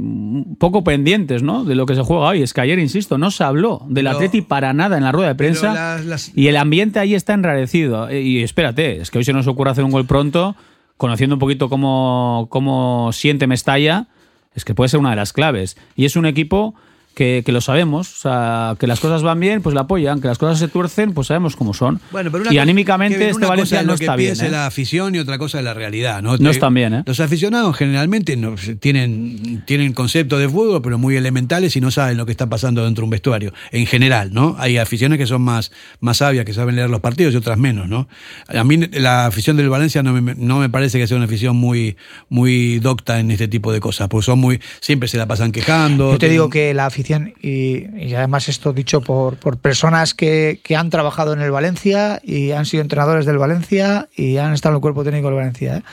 [0.60, 1.66] poco pendientes, ¿no?
[1.66, 2.42] De lo que se juega hoy.
[2.44, 5.28] Es que ayer, insisto, no se habló del Pero- Athletic para nada en la rueda
[5.30, 5.74] de prensa.
[5.74, 8.08] las- las- Y el ambiente ahí está enrarecido.
[8.10, 10.56] Eh, Y espérate, es que hoy se nos ocurre hacer un gol pronto,
[10.98, 14.06] conociendo un poquito cómo, cómo siente Mestalla,
[14.54, 15.76] es que puede ser una de las claves.
[15.96, 16.76] Y es un equipo
[17.16, 20.28] que, que lo sabemos, o sea, que las cosas van bien, pues la apoyan, que
[20.30, 22.00] las cosas se tuercen, pues sabemos cómo son.
[22.12, 24.30] Bueno, pero una y cosa- anímicamente este una Valencia cosa es no está bien.
[24.30, 24.52] piense ¿eh?
[24.52, 26.22] la afición y otra cosa es la realidad.
[26.22, 27.04] No, No están bien, ¿eh?
[27.06, 32.16] Los aficionados generalmente no, tienen, tienen conceptos de fútbol, pero muy elementales y no saben
[32.18, 33.54] lo que está pasando dentro de un vestuario.
[33.72, 34.56] En general, ¿no?
[34.60, 37.90] Hay aficiones que son más, más sabias, que saben leer los partidos y otras menos,
[37.90, 38.08] ¿no?
[38.48, 41.56] A mí la afición del Valencia no me, no me parece que sea una afición
[41.58, 41.98] muy,
[42.30, 46.08] muy docta en este tipo de cosas, porque son muy, siempre se la pasan quejando.
[46.12, 46.99] Yo te tienen- digo que la afición,
[47.42, 52.20] y, y además esto dicho por, por personas que, que han trabajado en el Valencia
[52.24, 55.78] y han sido entrenadores del Valencia y han estado en el cuerpo técnico del Valencia,
[55.78, 55.84] ¿eh?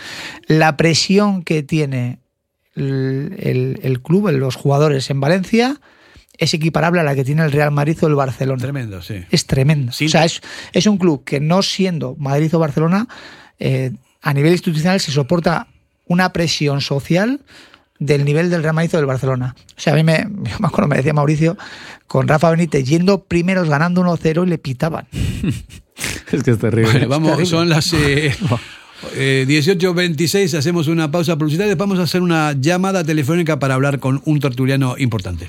[0.46, 2.18] la presión que tiene
[2.74, 5.80] el, el- el club, los jugadores en Valencia,
[6.38, 8.60] es equiparable a la que tiene el Real Madrid o el Barcelona.
[8.60, 9.24] Tremendo, sí.
[9.30, 9.92] Es tremendo.
[9.92, 10.04] Sí.
[10.06, 10.42] O sea, es,
[10.72, 13.08] es un club que no siendo Madrid o Barcelona,
[13.58, 15.68] eh, a nivel institucional se soporta
[16.06, 17.40] una presión social
[17.98, 19.54] del nivel del Real Madrid o del Barcelona.
[19.76, 21.56] O sea, a mí me, yo me acuerdo, me decía Mauricio,
[22.06, 25.06] con Rafa Benítez yendo primeros ganando 1-0 y le pitaban.
[26.30, 26.92] Es que es terrible.
[26.92, 27.50] Vale, vamos, terrible.
[27.50, 28.34] son las eh,
[29.14, 34.20] eh, 18.26, hacemos una pausa publicitaria, vamos a hacer una llamada telefónica para hablar con
[34.24, 35.48] un tertuliano importante.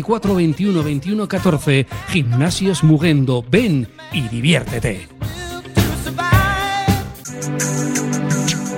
[0.01, 1.87] 944 21 21 14.
[2.09, 3.43] Gimnasios Mugendo.
[3.49, 5.07] Ven y diviértete.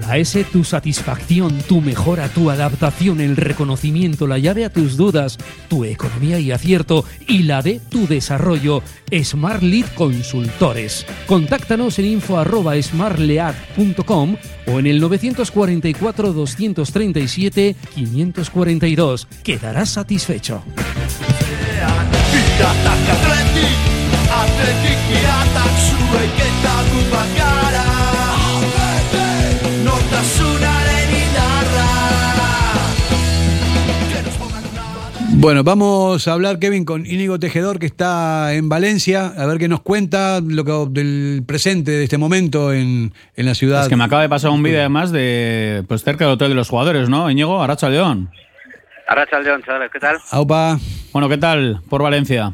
[0.00, 5.38] La S, tu satisfacción, tu mejora, tu adaptación, el reconocimiento, la llave a tus dudas,
[5.68, 8.82] tu economía y acierto y la de tu desarrollo.
[9.22, 11.04] Smart Lead Consultores.
[11.26, 19.26] Contáctanos en info arroba smartlead.com o en el 944 237 542.
[19.42, 20.62] Quedarás satisfecho.
[35.40, 39.68] Bueno, vamos a hablar, Kevin, con Íñigo Tejedor, que está en Valencia, a ver qué
[39.68, 43.82] nos cuenta lo que, del presente de este momento en, en la ciudad.
[43.82, 46.54] Es que me acaba de pasar un vídeo además de pues cerca del hotel de
[46.56, 47.30] los jugadores, ¿no?
[47.30, 48.32] Íñigo, Aracha León.
[49.06, 50.18] Arracha León, chavales, ¿qué tal?
[50.32, 50.76] Aupa.
[51.12, 52.52] Bueno, ¿qué tal por Valencia?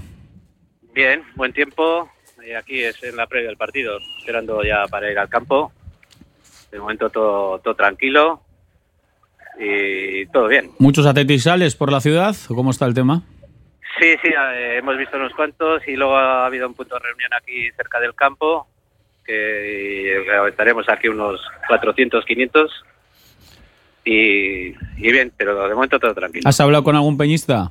[0.95, 2.11] Bien, buen tiempo.
[2.47, 5.73] Y aquí es en la previa del partido, esperando ya para ir al campo.
[6.71, 8.43] De momento todo, todo tranquilo
[9.59, 10.71] y todo bien.
[10.79, 12.35] ¿Muchos atletisales por la ciudad?
[12.49, 13.23] ¿O cómo está el tema?
[14.01, 14.31] Sí, sí,
[14.77, 18.15] hemos visto unos cuantos y luego ha habido un punto de reunión aquí cerca del
[18.15, 18.67] campo,
[19.25, 22.85] que estaremos aquí unos 400, 500.
[24.05, 26.43] Y, y bien, pero de momento todo tranquilo.
[26.47, 27.71] ¿Has hablado con algún peñista?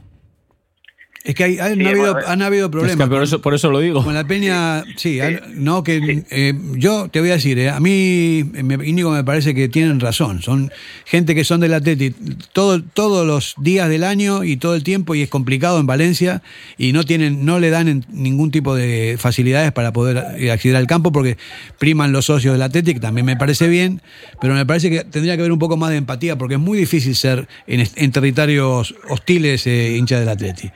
[1.25, 2.99] Es que hay, hay- Sí, han, habido, han habido problemas.
[2.99, 4.03] Es que por eso, por eso lo digo.
[4.03, 5.19] Con la Peña, sí,
[5.55, 9.69] no, que eh, yo te voy a decir, eh, a mí, me, me parece que
[9.69, 10.41] tienen razón.
[10.41, 10.69] Son
[11.05, 12.13] gente que son del Atleti
[12.51, 16.41] todo, todos los días del año y todo el tiempo, y es complicado en Valencia,
[16.77, 20.75] y no tienen, no le dan en- ningún tipo de facilidades para poder eh, acceder
[20.75, 21.37] al campo, porque
[21.79, 24.01] priman los socios del Atleti, que también me parece bien,
[24.41, 26.77] pero me parece que tendría que haber un poco más de empatía, porque es muy
[26.77, 30.69] difícil ser en, en territorios hostiles eh, hincha del Atleti.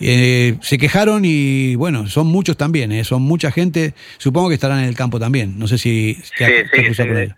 [0.00, 3.94] Eh, se quejaron y bueno, son muchos también, eh, son mucha gente.
[4.18, 5.58] Supongo que estarán en el campo también.
[5.58, 7.12] No sé si te, Sí, te has sí, cruzado sí.
[7.14, 7.36] con ellos.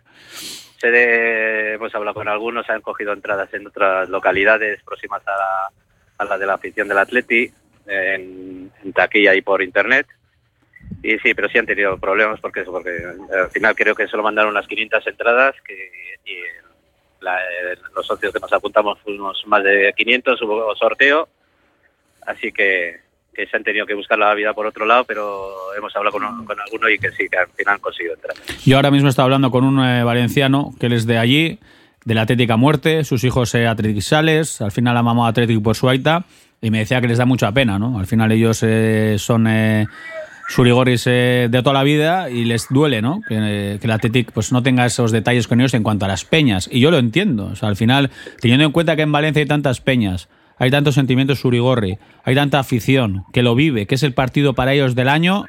[0.80, 5.70] Se de- hemos hablado con algunos, han cogido entradas en otras localidades próximas a la,
[6.18, 7.50] a la de la afición del Atleti,
[7.86, 10.06] en, en taquilla y por internet.
[11.02, 12.90] Y sí, pero sí han tenido problemas porque eso, porque
[13.32, 15.74] al final creo que solo mandaron unas 500 entradas que,
[16.26, 16.34] y
[17.24, 17.38] la-
[17.94, 21.28] los socios que nos apuntamos fuimos más de 500, hubo sorteo,
[22.26, 23.00] así que,
[23.34, 26.60] se han tenido que buscar la vida por otro lado, pero hemos hablado con, con
[26.60, 28.34] alguno y que sí, que al final han conseguido entrar.
[28.64, 31.58] Yo ahora mismo estaba hablando con un eh, valenciano que él es de allí,
[32.04, 35.88] de la Atlética Muerte, sus hijos eh, atleticales, al final la mamá Atlético por su
[35.88, 36.24] aita,
[36.60, 37.98] y me decía que les da mucha pena, ¿no?
[37.98, 39.86] Al final ellos eh, son eh,
[40.48, 43.20] surigoris eh, de toda la vida y les duele, ¿no?
[43.26, 46.08] Que, eh, que el Athletic pues, no tenga esos detalles con ellos en cuanto a
[46.08, 46.68] las peñas.
[46.70, 47.46] Y yo lo entiendo.
[47.46, 50.28] O sea, al final, teniendo en cuenta que en Valencia hay tantas peñas,
[50.62, 54.72] hay tantos sentimientos surigorri, hay tanta afición que lo vive, que es el partido para
[54.72, 55.46] ellos del año,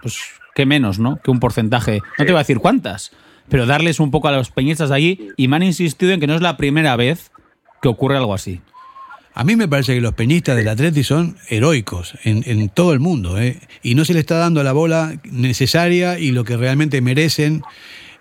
[0.00, 0.20] pues
[0.54, 1.16] qué menos, ¿no?
[1.16, 2.02] Que un porcentaje.
[2.20, 3.10] No te voy a decir cuántas,
[3.48, 6.28] pero darles un poco a los peñistas de allí y me han insistido en que
[6.28, 7.32] no es la primera vez
[7.82, 8.60] que ocurre algo así.
[9.34, 13.00] A mí me parece que los peñistas del Atleti son heroicos en, en todo el
[13.00, 13.58] mundo, ¿eh?
[13.82, 17.62] y no se le está dando la bola necesaria y lo que realmente merecen,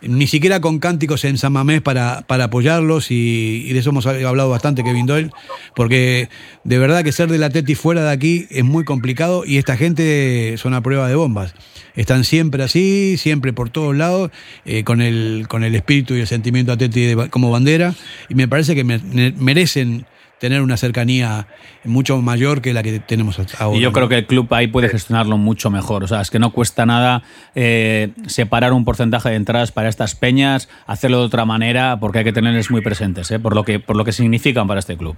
[0.08, 4.50] ni siquiera con cánticos en San Mamés para, para apoyarlos, y, de eso hemos hablado
[4.50, 5.32] bastante, Kevin Doyle,
[5.76, 6.30] porque
[6.64, 10.56] de verdad que ser del Atleti fuera de aquí es muy complicado y esta gente
[10.58, 11.54] son a prueba de bombas.
[11.96, 14.32] Están siempre así, siempre por todos lados,
[14.66, 17.94] eh, con, el, con el espíritu y el sentimiento Atleti como bandera,
[18.30, 20.06] y me parece que me- merecen
[20.44, 21.48] tener una cercanía
[21.86, 23.78] mucho mayor que la que tenemos ahora.
[23.78, 26.04] Y yo creo que el club ahí puede gestionarlo mucho mejor.
[26.04, 27.24] O sea, es que no cuesta nada
[27.56, 32.24] eh, separar un porcentaje de entradas para estas peñas, hacerlo de otra manera, porque hay
[32.26, 33.40] que tenerles muy presentes, ¿eh?
[33.40, 35.16] por, lo que, por lo que significan para este club.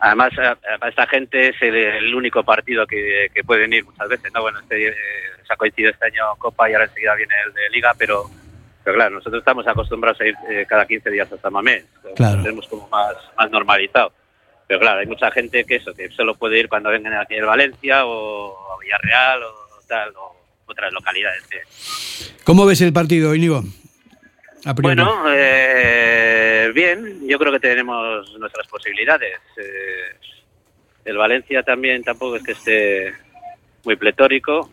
[0.00, 4.06] Además, a- a esta gente es el, el único partido que, que pueden ir muchas
[4.06, 4.30] veces.
[4.34, 4.92] No, bueno, este, eh,
[5.46, 8.24] se ha coincidido este año Copa y ahora enseguida viene el de Liga, pero,
[8.84, 11.86] pero claro, nosotros estamos acostumbrados a ir eh, cada 15 días hasta Mamés.
[12.16, 12.36] Claro.
[12.36, 14.12] Lo tenemos como más, más normalizado.
[14.72, 17.42] Pero claro, hay mucha gente que eso, que solo puede ir cuando vengan aquí de
[17.42, 19.54] Valencia o a Villarreal o
[19.86, 21.42] tal, o otras localidades.
[21.46, 21.60] que-
[22.42, 23.62] ¿Cómo ves el partido, Íñigo?
[24.80, 29.36] Bueno, eh, bien, yo creo que tenemos nuestras posibilidades.
[29.58, 30.16] Eh,
[31.04, 33.12] el Valencia también tampoco es que esté
[33.84, 34.72] muy pletórico.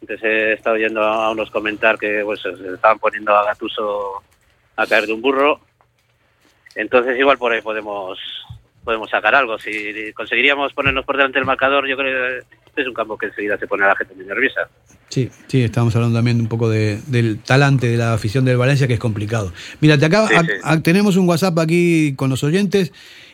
[0.00, 4.22] Entonces he estado oyendo a unos comentar que pues, se estaban poniendo a Gatuso
[4.76, 5.60] a caer de un burro.
[6.74, 8.18] Entonces igual por ahí podemos
[8.86, 9.58] podemos sacar algo.
[9.58, 9.70] Si
[10.14, 13.58] conseguiríamos ponernos por delante del marcador, yo creo que este es un campo que enseguida
[13.58, 14.60] se pone a la gente muy nerviosa.
[15.08, 18.86] Sí, sí, estábamos hablando también un poco de- del talante de la afición del Valencia,
[18.86, 19.52] que es complicado.
[19.80, 20.48] Mira, te acaba, Sí, a- sí.
[20.62, 22.92] a- tenemos un WhatsApp aquí con los oyentes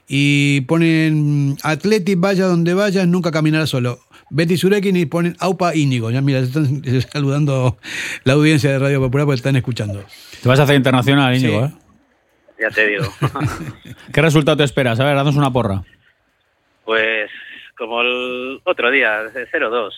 [0.08, 4.00] y ponen Atleti, vaya donde vayas, nunca caminará solo.
[4.30, 6.10] Betty Surekin y ponen Aupa Íñigo.
[6.10, 6.82] Ya mira, están
[7.12, 7.76] saludando
[8.24, 10.02] la audiencia de Radio Popular porque están escuchando.
[10.42, 11.72] Te vas a hacer internacional, Íñigo, Sí.
[11.74, 11.78] ¿eh?
[12.62, 13.04] Ya te digo.
[14.12, 15.00] ¿Qué resultado te esperas?
[15.00, 15.82] A ver, danos una porra.
[16.84, 17.28] pues
[17.76, 19.90] como el otro día, 0-2.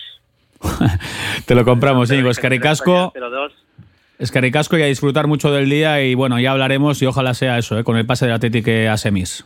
[1.47, 2.31] Te lo compramos, Íñigo.
[2.31, 3.51] Escaricasco, 0-2.
[4.19, 7.79] Escaricasco y a disfrutar mucho del día y bueno, ya hablaremos y ojalá sea eso,
[7.79, 7.85] ¿eh?
[7.85, 9.45] con el pase del Atlético a semis.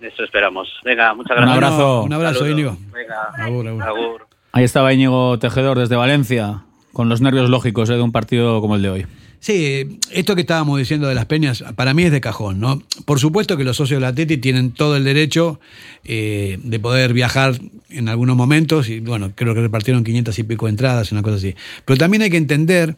[0.00, 0.68] Eso esperamos.
[0.84, 1.56] Venga, muchas Un gracias.
[1.64, 2.02] abrazo.
[2.04, 2.48] Un abrazo.
[2.48, 2.78] Íñigo.
[2.92, 4.26] Venga, agur.
[4.52, 6.60] Ahí estaba Íñigo Tejedor desde Valencia,
[6.92, 7.94] con los nervios lógicos ¿eh?
[7.94, 9.06] de un partido como el de hoy.
[9.44, 12.82] Sí, esto que estábamos diciendo de las peñas, para mí es de cajón, ¿no?
[13.04, 15.60] Por supuesto que los socios de la Atleti tienen todo el derecho
[16.02, 17.54] eh, de poder viajar
[17.90, 21.54] en algunos momentos, y bueno, creo que repartieron 500 y pico entradas, una cosa así.
[21.84, 22.96] Pero también hay que entender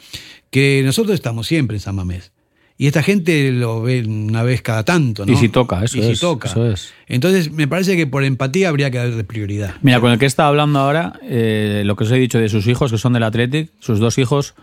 [0.51, 2.31] que nosotros estamos siempre en San Mamés.
[2.79, 5.33] Y esta gente lo ve una vez cada tanto, ¿no?
[5.33, 6.49] Y si toca, eso Y si es, toca.
[6.49, 6.93] eso es.
[7.09, 9.75] Entonces, me parece que por empatía habría que darle prioridad.
[9.83, 12.69] Mira, con el que está hablando ahora, eh, lo que os he dicho de sus
[12.69, 14.55] hijos, que son del Athletic, sus dos hijos,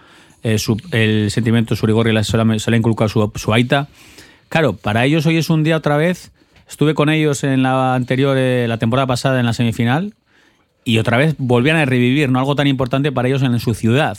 [0.44, 3.88] eh, su- el sentimiento surigorri se le ha inculcado su, su aita.
[4.50, 6.32] Claro, para ellos hoy es un día otra vez.
[6.70, 10.14] Estuve con ellos en la anterior, eh, la temporada pasada en la semifinal,
[10.86, 12.40] y otra vez volvían a revivir, ¿no?
[12.40, 14.18] Algo tan importante para ellos en su ciudad.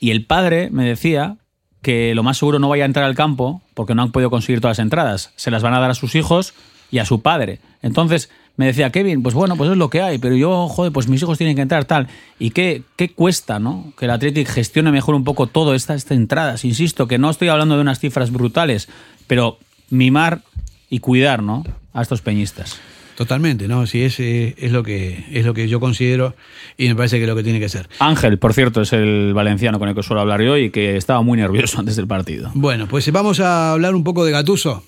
[0.00, 1.36] Y el padre me decía
[1.82, 4.60] que lo más seguro no vaya a entrar al campo porque no han podido conseguir
[4.60, 5.32] todas las entradas.
[5.36, 6.54] Se las van a dar a sus hijos
[6.90, 7.60] y a su padre.
[7.82, 11.06] Entonces me decía, Kevin, pues bueno, pues es lo que hay, pero yo, joder, pues
[11.06, 12.08] mis hijos tienen que entrar tal.
[12.40, 13.92] ¿Y qué, qué cuesta, no?
[13.96, 16.64] Que el Athletic gestione mejor un poco todo estas, entradas.
[16.64, 18.88] Insisto, que no estoy hablando de unas cifras brutales,
[19.28, 19.58] pero
[19.90, 20.42] mimar
[20.90, 21.62] y cuidar, ¿no?
[21.92, 22.80] A estos peñistas.
[23.14, 23.86] Totalmente, ¿no?
[23.86, 26.34] Sí, es, eh, es, lo que, es lo que yo considero
[26.76, 27.88] y me parece que es lo que tiene que ser.
[28.00, 31.22] Ángel, por cierto, es el valenciano con el que suelo hablar yo y que estaba
[31.22, 32.50] muy nervioso antes del partido.
[32.54, 34.82] Bueno, pues vamos a hablar un poco de Gatuso.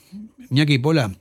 [0.51, 1.13] Iñaki Pola.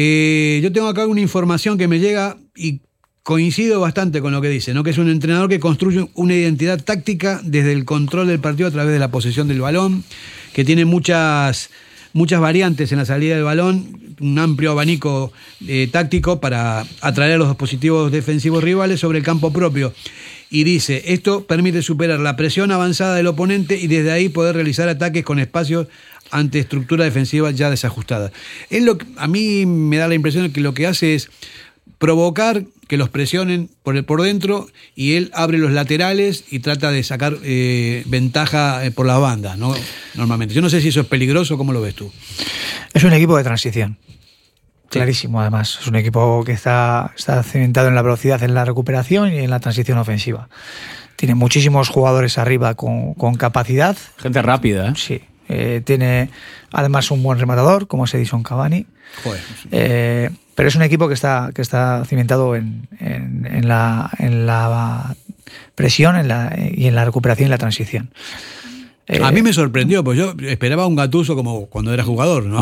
[0.00, 2.82] Eh, yo tengo acá una información que me llega y
[3.24, 4.84] coincido bastante con lo que dice, ¿no?
[4.84, 8.70] Que es un entrenador que construye una identidad táctica desde el control del partido a
[8.70, 10.04] través de la posesión del balón,
[10.52, 11.70] que tiene muchas
[12.12, 15.32] muchas variantes en la salida del balón, un amplio abanico
[15.66, 19.92] eh, táctico para atraer a los dispositivos defensivos rivales sobre el campo propio.
[20.48, 24.88] Y dice, esto permite superar la presión avanzada del oponente y desde ahí poder realizar
[24.88, 25.88] ataques con espacios
[26.30, 28.32] ante estructuras defensivas ya desajustadas.
[28.70, 31.30] Es lo que- a mí me da la impresión de que lo que hace es
[31.98, 36.90] provocar que los presionen por el por dentro y él abre los laterales y trata
[36.90, 39.74] de sacar eh, ventaja eh, por las bandas, ¿no?
[40.14, 40.54] Normalmente.
[40.54, 42.10] Yo no sé si eso es peligroso, ¿cómo lo ves tú?
[42.94, 43.98] Es un equipo de transición.
[44.88, 45.78] Clarísimo, además.
[45.82, 49.50] Es un equipo que está, está cimentado en la velocidad, en la recuperación y en
[49.50, 50.48] la transición ofensiva.
[51.16, 53.98] Tiene muchísimos jugadores arriba con, con capacidad.
[54.16, 54.92] Gente rápida, ¿eh?
[54.96, 55.20] Sí.
[55.48, 56.30] Eh, tiene
[56.72, 58.86] además un buen rematador, como es Edison Cavani.
[59.24, 59.40] Joder.
[59.72, 64.46] Eh, pero es un equipo que está, que está cimentado en, en- en la, en
[64.46, 65.14] la
[65.74, 68.10] presión en la, y en la recuperación y la transición.
[69.10, 72.58] Eh, a mí me sorprendió, pues yo esperaba un gatuso como cuando era jugador, ¿no?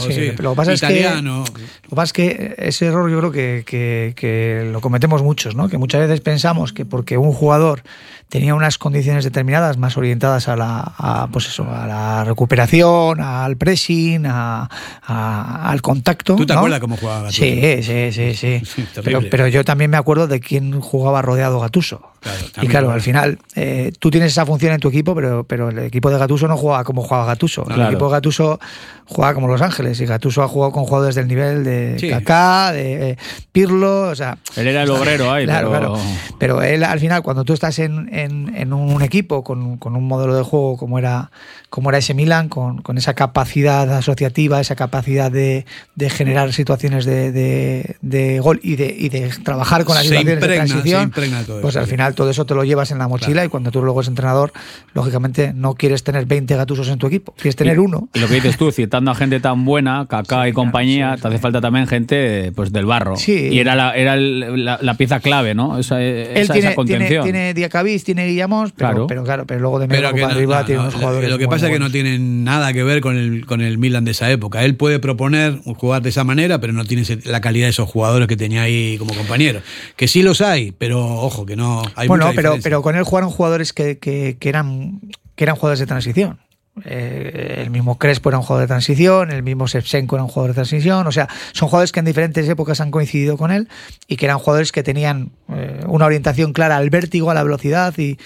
[0.00, 1.44] Sí, sí, Lo que pasa italiano.
[1.44, 4.80] es que lo que pasa es que ese error yo creo que, que- que lo
[4.80, 5.68] cometemos muchos, ¿no?
[5.68, 7.82] Que muchas veces pensamos que porque un jugador
[8.28, 13.56] tenía unas condiciones determinadas más orientadas a la, a, pues eso, a la recuperación, al
[13.56, 14.68] pressing, a-
[15.06, 16.36] a- al contacto.
[16.36, 16.58] ¿Tú te ¿no?
[16.60, 17.42] acuerdas cómo jugaba Gattuso?
[17.42, 18.86] Sí, sí, sí, sí.
[19.02, 22.02] pero, pero yo también me acuerdo de quién jugaba rodeado Gatuso.
[22.20, 22.90] y también, claro, claro.
[22.92, 26.18] al final eh, tú tienes esa función en tu equipo, pero, pero el equipo de
[26.18, 27.62] Gatuso no juega como jugaba Gatuso.
[27.68, 27.90] El Claro.
[27.90, 28.60] equipo de Gatuso
[29.08, 32.08] juega como Los Ángeles y Gatuso ha jugado con jugadores del nivel de Sí.
[32.10, 33.16] Kaká, de eh,
[33.52, 34.38] Pirlo, o sea...
[34.54, 35.94] Él era el obrero ahí, Claro, pero...
[35.94, 36.04] claro.
[36.38, 40.06] Pero él, al final, cuando tú estás en, en- en un equipo con, con un
[40.06, 41.30] modelo de juego como era,
[41.70, 47.04] como era ese Milan, con, con esa capacidad asociativa, esa capacidad de, de generar situaciones
[47.04, 50.68] de, de- de gol y de, y de trabajar con las Se situaciones impregna, de
[50.68, 51.90] se transición, impregna todo pues eso, al sí.
[51.92, 54.52] final todo eso te lo llevas en la mochila y cuando tú luego eres entrenador,
[54.94, 58.08] lógicamente no quieres tener 20 gatusos en tu equipo, quieres tener uno.
[58.14, 61.38] Y lo que dices tú, citando a gente tan buena, Kaká y compañía, te hace
[61.38, 63.16] falta también gente pues del barro.
[63.16, 63.48] Sí.
[63.52, 65.78] Y era la, era el- la, la pieza clave, ¿no?
[65.78, 67.22] Esa, Él esa, tiene, esa tiene, contención.
[67.24, 69.06] tiene Diacabís, tiene Guillamón, pero Claro.
[69.06, 70.94] pero claro, pero luego de medio Pero que para no- arriba no, tiene no, unos
[70.94, 71.30] jugadores.
[71.30, 74.04] Lo que pasa es que no tienen nada que ver con el, con el Milan
[74.04, 74.64] de esa época.
[74.64, 78.26] Él puede proponer jugar de esa manera, pero no tiene la calidad de esos jugadores
[78.26, 79.62] que tenía ahí como compañeros.
[79.96, 83.04] Que sí los hay, pero ojo, que no hay bueno, mucha pero, pero con él
[83.04, 85.00] jugaron jugadores que, que- que eran,
[85.36, 86.38] que eran jugadores de transición.
[86.84, 90.50] Eh, el mismo Crespo era un jugador de transición, el mismo Shevchenko era un jugador
[90.50, 91.06] de transición.
[91.06, 93.68] O sea, son jugadores que en diferentes épocas han coincidido con él
[94.06, 97.96] y que eran jugadores que tenían eh, una orientación clara al vértigo, a la velocidad
[97.98, 98.18] y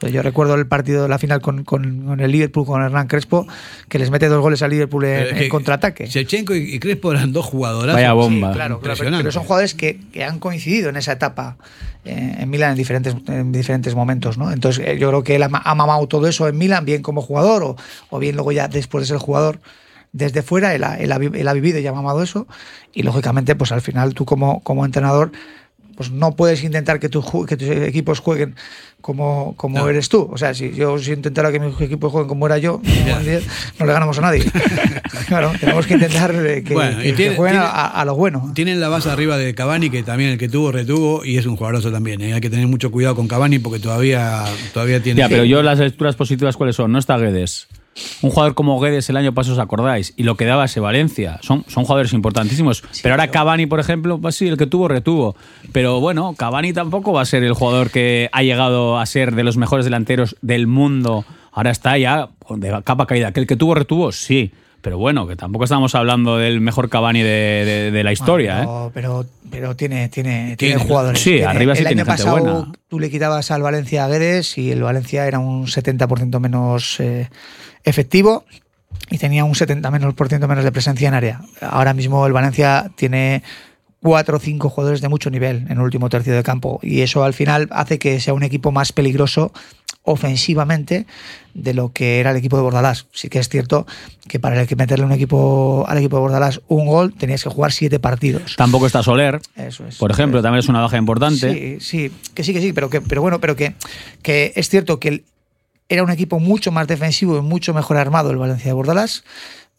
[0.00, 3.46] yo recuerdo el partido de la final con, con- con el Liverpool, con Hernán Crespo,
[3.88, 6.06] que les mete dos goles al Liverpool en, que contraataque.
[6.06, 7.94] Shevchenko y, y Crespo eran dos jugadoras.
[7.94, 8.48] Vaya bomba.
[8.48, 11.56] Sí, claro, claro, pero, pero son jugadores que, que han coincidido en esa etapa
[12.04, 14.52] eh, en Milan en diferentes, en diferentes momentos, ¿no?
[14.52, 17.00] Entonces eh, yo creo que él ha, ma- ha mamado todo eso en Milan, bien
[17.00, 17.76] como jugador o,
[18.10, 19.60] o bien luego ya después de ser jugador
[20.12, 22.46] desde fuera, él ha, él ha él ha vivido y ha mamado eso
[22.92, 25.32] y lógicamente pues al final tú como, como entrenador
[25.96, 28.54] pues no puedes intentar que, tu que tus equipos jueguen
[29.00, 29.88] como, como No.
[29.88, 30.28] eres tú.
[30.32, 32.80] O sea, si yo si intentara que mis equipos jueguen como era yo,
[33.78, 34.44] no le ganamos a nadie.
[35.28, 36.32] claro, tenemos que intentar
[36.62, 38.50] que, Bueno, que- y que tiene- jueguen tiene- a, a lo bueno.
[38.54, 41.56] Tienen la base arriba de Cavani, que también el que tuvo, retuvo, y es un
[41.56, 42.20] jugadorazo también.
[42.22, 42.32] ¿eh?
[42.34, 45.18] Hay que tener mucho cuidado con Cavani porque todavía, todavía tiene.
[45.20, 46.90] Ya, pero yo las lecturas positivas, ¿cuáles son?
[46.92, 47.68] No está Guedes.
[48.22, 50.14] Un jugador como Guedes el año pasado, ¿os acordáis?
[50.16, 51.38] Y lo que daba ese Valencia.
[51.42, 52.82] Son, son jugadores importantísimos.
[53.02, 55.36] pero ahora Cavani, por ejemplo, pues sí, el que tuvo, retuvo.
[55.72, 59.44] Pero bueno, Cavani tampoco va a ser el jugador que ha llegado a ser de
[59.44, 61.24] los mejores delanteros del mundo.
[61.52, 63.32] Ahora está ya de capa caída.
[63.32, 64.52] Que el que tuvo, retuvo, sí.
[64.84, 67.28] Pero bueno, que tampoco estamos hablando del mejor Cavani de,
[67.64, 68.66] de- de la historia, ¿eh?
[68.66, 71.20] No, pero, pero tiene, tiene, tiene, Tiene- jugadores.
[71.22, 72.72] sí, Tiene- arriba sí el tiene año gente pasado buena.
[72.88, 77.30] tú le quitabas al Valencia a Guedes y el Valencia era un 70% menos eh,
[77.82, 78.44] efectivo
[79.10, 81.40] y tenía un 70% menos, por ciento menos de presencia en área.
[81.62, 83.42] Ahora mismo el Valencia tiene
[84.04, 87.24] cuatro o cinco jugadores de mucho nivel en el último tercio de campo y eso
[87.24, 89.50] al final hace que sea un equipo más peligroso
[90.02, 91.06] ofensivamente
[91.54, 93.06] de lo que era el equipo de Bordalás.
[93.12, 93.86] Sí que es cierto
[94.28, 97.48] que para el que meterle un equipo al equipo de Bordalás un gol tenías que
[97.48, 98.56] jugar siete partidos.
[98.56, 99.40] Tampoco está Soler.
[99.56, 99.96] Eso es.
[99.96, 101.80] Por ejemplo, también es una baja importante.
[101.80, 103.74] Sí, sí, que sí, que sí, pero que, pero bueno, pero que,
[104.20, 105.24] que es cierto que
[105.88, 109.24] era un equipo mucho más defensivo y mucho mejor armado el Valencia de Bordalás,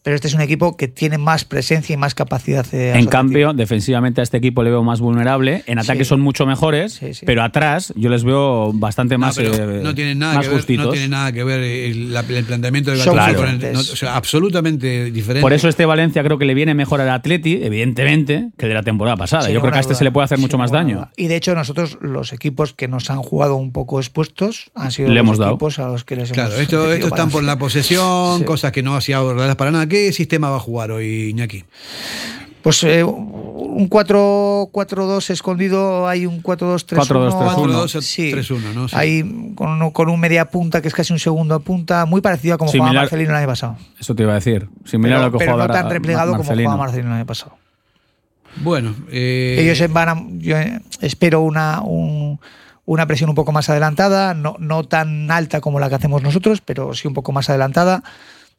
[0.06, 3.52] pero este es un equipo que tiene más presencia y más capacidad de En cambio,
[3.54, 5.64] defensivamente a este equipo le veo más vulnerable.
[5.66, 6.10] En ataque Sí.
[6.10, 10.46] son mucho mejores, pero atrás yo les veo bastante más, eh, no tienen nada más
[10.48, 13.54] que ver, no tiene nada que ver el, el planteamiento del Son Gattuso con el-
[13.58, 13.72] diferentes.
[13.88, 15.42] no, o sea, absolutamente diferente.
[15.42, 18.74] Por eso este Valencia creo que le viene mejor al Atleti, evidentemente, que el de
[18.74, 19.50] la temporada pasada.
[19.50, 20.96] Yo creo que a este duda, se le puede hacer mucho más daño.
[20.98, 21.12] duda.
[21.16, 25.08] Y de hecho nosotros los equipos que nos han jugado un poco expuestos han sido
[25.08, 25.52] Le los hemos dado.
[25.54, 28.44] equipos a los que les Claro, hemos esto, metido esto están por la posesión, Sí.
[28.44, 29.86] cosas que no hacía Bordalás para nada.
[29.96, 31.64] ¿Qué sistema va a jugar hoy, Iñaki?
[32.60, 36.96] Pues eh, un 4-4-2 escondido, hay un 4-2-3-1.
[37.06, 38.00] 4-2-3-1.
[38.02, 38.30] Sí.
[38.32, 38.88] 3-1, ¿no?
[38.88, 38.96] Sí.
[38.98, 42.58] Hay con, con un media punta que es casi un segundo punta, muy parecido a
[42.58, 43.76] como jugaba Similar- Marcelino el año pasado.
[43.98, 44.68] Eso te iba a decir.
[44.84, 46.68] Similar pero a lo que pero jugaba no tan replegado como Marcelino.
[46.70, 47.56] jugaba Marcelino el año pasado.
[48.56, 52.38] Bueno, eh, Ellos van a- yo eh, espero una, un-
[52.84, 56.60] una presión un poco más adelantada, no, no tan alta como la que hacemos nosotros,
[56.60, 58.02] pero sí un poco más adelantada,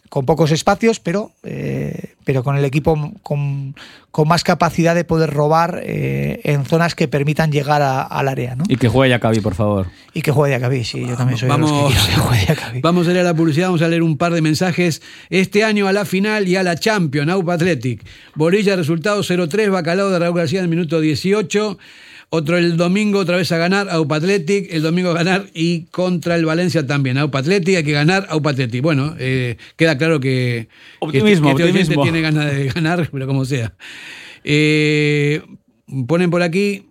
[0.09, 3.75] con pocos espacios, pero, eh, pero con el equipo con,
[4.11, 8.55] con más capacidad de poder robar eh, en zonas que permitan llegar a- al área.
[8.55, 8.63] ¿no?
[8.67, 9.87] Y que juegue Yacabi, por favor.
[10.13, 12.21] Y que juegue Diacabí, sí, yo también soy de los que Vamos, quiero que
[12.55, 15.01] juegue vamos a leer la publicidad, vamos a leer un par de mensajes.
[15.29, 18.03] Este año a la final y a la Champions, AUPA Athletic.
[18.35, 21.77] Borilla, resultado 0-3, Bacalao de Raúl García en el minuto 18.
[22.29, 24.67] Otro el domingo otra vez a ganar, AUPA Athletic.
[24.73, 27.77] El domingo a ganar y contra el Valencia también, AUPA Athletic.
[27.77, 28.81] Hay que ganar, AUPA Athletic.
[28.81, 30.67] Bueno, eh, queda claro que,
[30.99, 32.03] Optimismo, que este optimismo.
[32.03, 33.73] tiene ganas de ganar, pero como sea.
[34.43, 35.41] Eh,
[36.07, 36.83] ponen por aquí,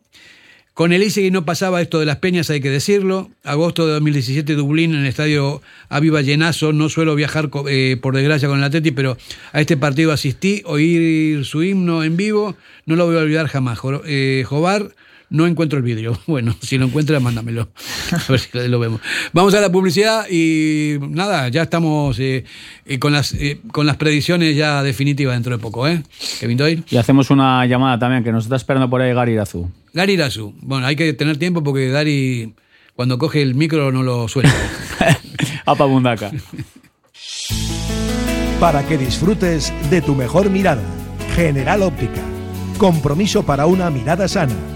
[0.74, 3.30] con el Isegui no pasaba esto de las peñas, hay que decirlo.
[3.45, 6.72] Agosto de 2017, Dublín, en el estadio Aviva Llenazo.
[6.72, 9.16] No suelo viajar, eh, por desgracia, con el Atleti, pero
[9.53, 12.57] a este partido asistí, oír su himno en vivo.
[12.87, 13.78] No lo voy a olvidar jamás.
[13.78, 14.91] Jo- eh, Jobar,
[15.31, 16.18] no encuentro el vídeo.
[16.27, 17.68] Bueno, si lo encuentras, mándamelo.
[18.12, 19.01] A ver si lo vemos.
[19.33, 22.45] Vamos a la publicidad y nada, ya estamos eh,
[22.85, 26.03] eh, con, las, eh, con las predicciones ya definitivas dentro de poco, ¿eh?
[26.41, 26.83] Kevin Doyle.
[26.91, 29.70] Y hacemos una llamada también, que nos está esperando por ahí Gary Irazu.
[29.95, 30.53] Gary Irazu.
[30.61, 32.55] Bueno, hay que tener tiempo porque Gary,
[32.95, 34.53] cuando coge el micro, no lo suelta.
[35.64, 36.33] Apa Bundaca.
[38.61, 40.83] Para que disfrutes de tu mejor mirada.
[41.35, 42.22] General Óptica.
[42.79, 44.76] Compromiso para una mirada sana.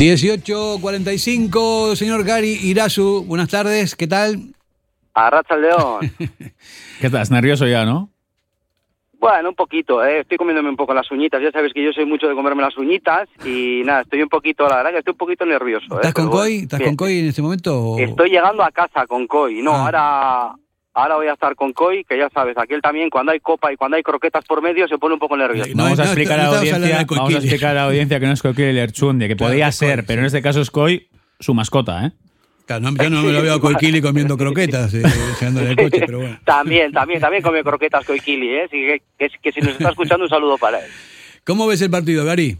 [0.00, 4.54] ...18.45, señor Gary Irasu, buenas tardes, ¿qué tal?
[5.12, 5.98] Arracha el león.
[7.00, 7.30] ¿Qué estás?
[7.30, 8.08] Nervioso ya, ¿no?
[9.18, 10.20] Bueno, un poquito, ¿eh?
[10.20, 11.42] estoy comiéndome un poco las uñitas.
[11.42, 14.66] Ya sabes que yo soy mucho de comerme las uñitas y nada, estoy un poquito,
[14.66, 15.84] la verdad que estoy un poquito nervioso.
[15.96, 15.96] ¿eh?
[15.96, 16.56] ¿Estás con Pero bueno, Coy?
[16.60, 16.90] ¿Estás bien.
[16.92, 17.78] con Coy en este momento?
[17.78, 19.60] o- Estoy llegando a casa con Coy.
[19.60, 19.84] No, Ah.
[19.84, 20.54] ahora,
[20.94, 23.76] ahora voy a estar con Coy, que ya sabes, aquel también cuando hay copa y
[23.76, 25.70] cuando hay croquetas por medio se pone un poco nervioso.
[25.74, 27.74] vamos, a no, explicar no a la estamos hablando audiencia, de vamos a explicar a
[27.74, 30.26] la audiencia que no es Coquille que Claro, podía que es ser, Coy, pero en
[30.26, 32.12] este caso es Coy, su mascota, ¿eh?
[32.66, 36.18] Claro, no, yo no me lo veo a Coikili comiendo croquetas, eh, al coche, pero
[36.18, 36.38] bueno.
[36.44, 38.62] También, también, también come croquetas Coy Kili, ¿eh?
[38.62, 40.90] Así que, que, que si nos está escuchando un saludo para él.
[41.44, 42.58] ¿Cómo ves el partido, Gary?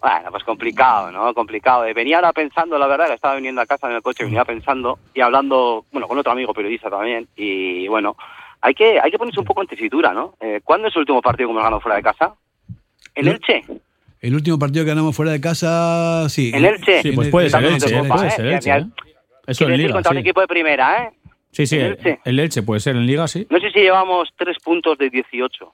[0.00, 1.32] Bueno, pues complicado, ¿no?
[1.34, 1.84] Complicado.
[1.84, 4.44] Eh, Venía ahora pensando, la verdad, que estaba viniendo a casa en el coche, venía
[4.44, 7.26] pensando y hablando, bueno, con otro amigo periodista también.
[7.34, 8.16] Y bueno,
[8.60, 10.34] hay que hay que ponerse un poco en tesitura, ¿no?
[10.40, 12.34] Eh, ¿Cuándo es el último partido que hemos ganado fuera de casa?
[13.14, 13.28] ¿En.
[13.28, 13.64] Elche?
[14.20, 16.50] El último partido que ganamos fuera de casa, sí.
[16.54, 17.02] ¿En Elche?
[17.02, 17.98] Sí, pues el- puede ser Elche, ¿eh?
[18.00, 18.30] copa, puede ¿eh?
[18.30, 18.86] ser Elche, ¿eh?
[19.46, 21.10] Eso en Liga, contra un equipo de primera, ¿eh?
[21.52, 22.20] Sí, sí, ¿En el, Elche?
[22.24, 23.46] el Elche puede ser en Liga, sí.
[23.50, 25.72] No sé si llevamos tres puntos de 18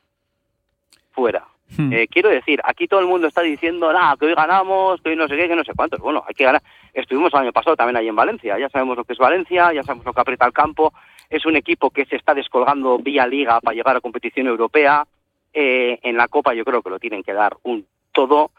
[1.12, 1.44] fuera.
[1.76, 1.92] Hmm.
[1.92, 5.16] Eh, quiero decir, aquí todo el mundo está diciendo, nada, que hoy ganamos, que hoy
[5.16, 6.00] no sé qué, que no sé cuántos.
[6.00, 6.62] Bueno, hay que ganar.
[6.92, 9.82] Estuvimos el año pasado también ahí en Valencia, ya sabemos lo que es Valencia, ya
[9.82, 10.92] sabemos lo que aprieta el campo.
[11.30, 15.06] Es un equipo que se está descolgando vía liga para llegar a competición europea.
[15.54, 18.50] Eh, en la Copa yo creo que lo tienen que dar un todo.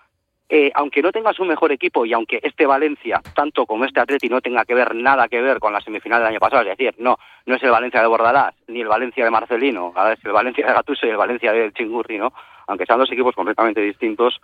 [0.49, 4.27] Eh, aunque no tenga su mejor equipo y aunque este Valencia, tanto como este Atleti,
[4.27, 6.93] no tenga que ver nada que ver con la semifinal del año pasado, es decir,
[6.99, 10.67] no, no es el Valencia de Bordalás, ni el Valencia de Marcelino, es el Valencia
[10.67, 12.33] de Gattuso y el Valencia del Chingurri, ¿no?
[12.67, 14.39] Aunque sean dos equipos completamente distintos,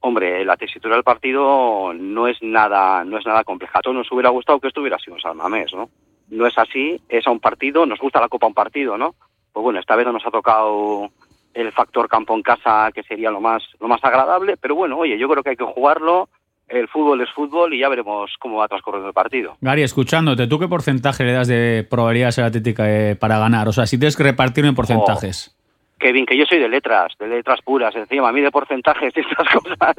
[0.00, 3.78] hombre, la tesitura del partido no es nada, no es nada compleja.
[3.78, 5.88] A todos nos hubiera gustado que estuviera así un Salmamés, ¿no?
[6.28, 9.14] No es así, es a un partido, nos gusta la Copa a un partido, ¿no?
[9.52, 11.10] Pues bueno, esta vez no nos ha tocado
[11.54, 15.18] el factor campo en casa, que sería lo más, lo más agradable, pero bueno, oye,
[15.18, 16.28] yo creo que hay que jugarlo,
[16.68, 19.56] el fútbol es fútbol y ya veremos cómo va transcurriendo el partido.
[19.60, 23.68] Gary, escuchándote, ¿tú qué porcentaje le das de probabilidades a la Atlética eh, para ganar?
[23.68, 25.56] O sea, si tienes que repartirlo en porcentajes.
[26.04, 29.20] Kevin, que yo soy de letras, de letras puras, encima, a mí de porcentajes y
[29.20, 29.96] estas cosas,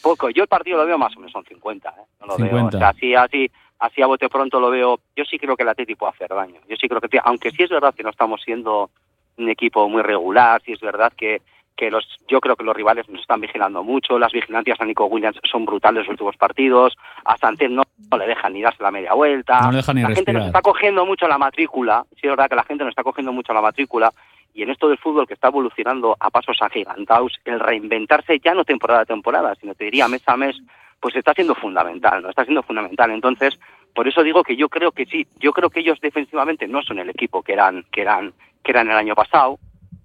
[0.00, 0.30] poco.
[0.30, 1.92] Yo el partido lo veo más o menos, son 50, ¿eh?
[2.20, 2.76] No lo veo, 50.
[2.76, 3.50] o sea, así, así,
[3.80, 5.00] así a bote pronto lo veo.
[5.16, 6.60] Yo sí creo que el Atlético puede hacer daño.
[6.68, 8.90] Yo sí creo que, aunque sí es verdad que no estamos siendo
[9.38, 11.42] un equipo muy regular, sí es verdad que,
[11.76, 15.06] que los, yo creo que los rivales nos están vigilando mucho, las vigilancias a Nico
[15.06, 18.92] Williams son brutales los últimos partidos, a Sánchez no, no le dejan ni darse la
[18.92, 20.42] media vuelta, No le dejan ni la gente respirar.
[20.42, 23.32] nos está cogiendo mucho la matrícula, sí es verdad que la gente nos está cogiendo
[23.32, 24.12] mucho la matrícula,
[24.54, 28.64] y en esto del fútbol que está evolucionando a pasos agigantados, el reinventarse ya no
[28.64, 30.56] temporada a temporada, sino te diría mes a mes,
[31.00, 32.30] pues está siendo fundamental, ¿no?
[32.30, 33.10] Está siendo fundamental.
[33.10, 33.58] Entonces,
[33.94, 36.98] Por eso digo que yo creo que sí, yo creo que ellos defensivamente no son
[36.98, 38.32] el equipo que eran, que eran,
[38.62, 39.58] que eran el año pasado.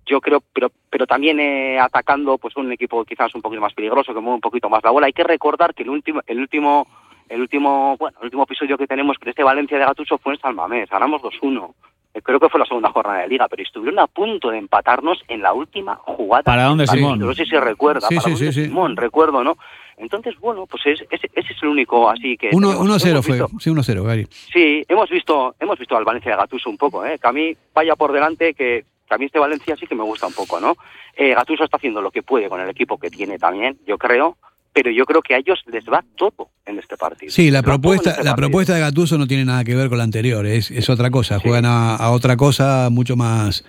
[0.05, 4.13] Yo creo, pero, pero también eh, atacando, pues un equipo quizás un poquito más peligroso,
[4.13, 5.07] que mueve un poquito más la bola.
[5.07, 6.85] Hay que recordar que el último, el último,
[7.29, 10.39] el último, bueno, el último episodio que tenemos de este Valencia de Gatuso fue en
[10.39, 11.73] San Mamés, ganamos 2-1.
[12.13, 15.21] Eh, Creo que fue la segunda jornada de liga, pero estuvieron a punto de empatarnos
[15.27, 16.43] en la última jugada.
[16.43, 16.87] ¿Para dónde.
[16.87, 17.19] Simón?
[17.19, 18.65] No sé si recuerda, Sí, para sí, dónde, sí, sí.
[18.67, 19.57] Simón, recuerdo, ¿no?
[19.97, 22.49] Entonces, bueno, pues es- ese, ese es el único así que...
[22.53, 23.03] Uno- tenemos.
[23.03, 23.59] 1-0 Hemos fue.
[23.59, 24.27] Sí, 1-0, Gary.
[24.53, 27.17] Sí, hemos visto, hemos visto al Valencia de Gatuso un poco, ¿eh?
[27.19, 30.03] que a mí vaya por delante que, que a mí este Valencia sí que me
[30.03, 30.75] gusta un poco, ¿no?
[31.15, 34.37] Eh, Gattuso está haciendo lo que puede con el equipo que tiene también, yo creo,
[34.77, 37.31] pero yo creo que a ellos les va todo en este partido.
[37.31, 38.47] Sí, la Les propuesta, este la partido.
[38.47, 41.39] propuesta de Gatuso no tiene nada que ver con la anterior, es, es otra cosa.
[41.39, 43.65] Juegan a, a otra cosa mucho más,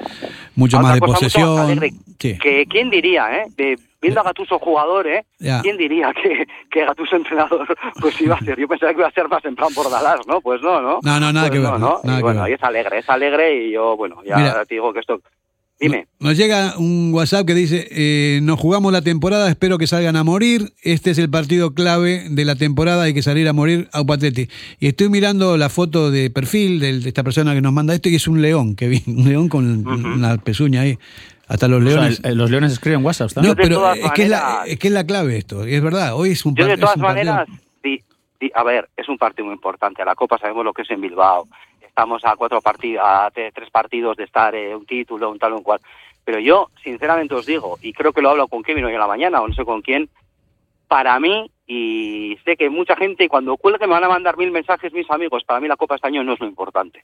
[0.54, 1.58] mucho A más de más posesión.
[1.60, 1.92] alegre.
[2.18, 2.36] Sí.
[2.38, 3.46] Que quién diría, ¿eh?
[3.56, 5.24] De- viendo a Gatuso jugador, ¿eh?
[5.38, 5.62] Ya.
[5.62, 7.66] ¿Quién diría que, que Gatuso entrenador
[8.00, 8.60] pues iba a ser?
[8.60, 10.42] Yo pensaba que iba a ser más en plan Bordalás, ¿no?
[10.42, 10.98] Pues no, ¿no?
[11.02, 12.00] No, no, nada Pues que no, ver, ¿no?
[12.04, 12.50] nada Y que bueno, ver.
[12.50, 14.64] y es alegre, es alegre y yo, bueno, ya Mira.
[14.66, 15.20] te digo que esto...
[15.80, 16.08] Dime.
[16.18, 20.24] Nos llega un WhatsApp que dice, eh, nos jugamos la temporada, espero que salgan a
[20.24, 20.72] morir.
[20.82, 24.48] Este es el partido clave de la temporada, hay que salir a morir a Upatleti.
[24.80, 28.08] Y estoy mirando la foto de perfil de, de esta persona que nos manda esto
[28.08, 30.98] y es un león, que vi, un león con una pezuña ahí.
[31.46, 32.20] Hasta los O sea, leones.
[32.24, 33.56] el- los leones escriben WhatsApp no, también.
[33.56, 36.30] pero es que es, la, es que es la clave esto, y es verdad, hoy
[36.30, 37.48] es un, Yo de todas maneras,
[37.82, 38.02] di-
[38.40, 40.04] di- a ver, es un partido muy importante.
[40.04, 41.46] La Copa sabemos lo que es en Bilbao.
[41.98, 45.56] Estamos a cuatro partidos, a tres partidos de estar eh, un título, un tal o
[45.56, 45.80] un cual.
[46.24, 49.08] Pero yo, sinceramente os digo, y creo que lo hablo con Kevin hoy en la
[49.08, 50.08] mañana, o no sé con quién,
[50.86, 54.92] para mí, y sé que mucha gente cuando cuelgue me van a mandar mil mensajes
[54.92, 57.02] mis amigos, para mí la Copa este año no es lo importante.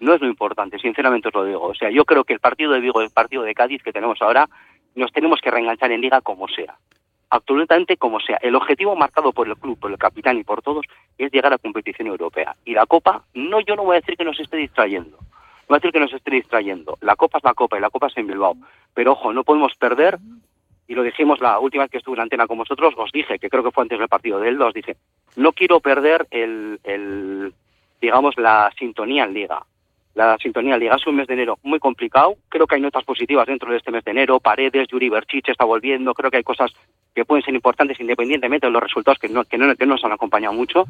[0.00, 1.62] No es lo importante, sinceramente os lo digo.
[1.62, 4.20] O sea, yo creo que el partido de Vigo el partido de Cádiz que tenemos
[4.22, 4.48] ahora,
[4.96, 6.76] nos tenemos que reenganchar en liga como sea
[7.30, 8.38] absolutamente como sea.
[8.42, 10.86] El objetivo marcado por el club, por el capitán y por todos
[11.18, 12.56] es llegar a competición europea.
[12.64, 15.18] Y la Copa, no, yo no voy a decir que nos esté distrayendo.
[15.18, 16.98] No voy a decir que nos esté distrayendo.
[17.00, 18.56] La Copa es la Copa y la Copa es en Bilbao.
[18.92, 20.18] Pero ojo, no podemos perder,
[20.86, 23.48] y lo dijimos la última vez que estuve en antena con vosotros, os dije, que
[23.48, 24.96] creo que fue antes del partido de Elda, os dije,
[25.36, 27.52] no quiero perder el,
[28.00, 29.64] digamos, la sintonía en Liga
[30.14, 30.96] la sintonía en Liga.
[30.96, 32.36] Es un mes de enero muy complicado.
[32.48, 34.40] Creo que hay notas positivas dentro de este mes de enero.
[34.40, 36.14] Paredes, Yuri Berchich está volviendo.
[36.14, 36.72] Creo que hay cosas
[37.14, 40.04] que pueden ser importantes independientemente de los resultados que no, que no, que no nos
[40.04, 40.84] han acompañado mucho.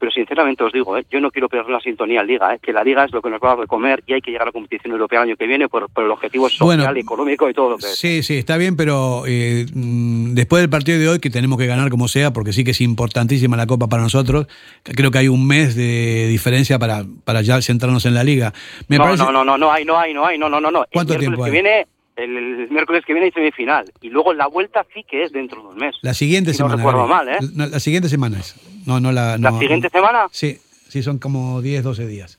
[0.00, 1.04] Pero sinceramente os digo, ¿eh?
[1.10, 2.54] yo no quiero perder la sintonía en Liga.
[2.54, 2.58] ¿eh?
[2.62, 4.46] Que la Liga es lo que nos va a comer y hay que llegar a
[4.46, 7.00] la competición europea el año que viene por, por el objetivo social, Bueno.
[7.00, 7.98] económico y todo lo que es.
[7.98, 11.66] Sí, sí, está bien, pero eh, mm, después del partido de hoy, que tenemos que
[11.66, 14.46] ganar como sea, porque sí que es importantísima la Copa para nosotros,
[14.84, 18.52] creo que hay un mes de diferencia para, para ya centrarnos en la Liga.
[18.88, 20.70] Me no, parece, no, no, no, no hay, no hay, no hay, no, no, no.
[20.70, 20.82] no.
[20.82, 21.52] El ¿Cuánto miércoles tiempo que hay?
[21.52, 21.86] viene,
[22.18, 23.84] el, el miércoles que viene hay semifinal.
[24.00, 25.94] Y luego la vuelta sí que es dentro de un mes.
[26.02, 26.76] La siguiente Si no semana.
[26.76, 27.26] recuerdo Gaby.
[27.26, 27.38] mal, ¿eh?
[27.54, 28.54] No, la siguiente semana es.
[28.86, 29.38] No, no la.
[29.38, 30.26] ¿La no, siguiente semana?
[30.32, 30.58] Sí,
[30.88, 32.38] sí, son como 10, 12 días.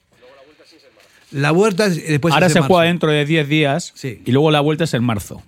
[1.32, 2.88] La vuelta es- después Ahora es se en juega marzo.
[2.90, 3.94] dentro de 10 días
[4.26, 5.44] y luego la vuelta es en marzo.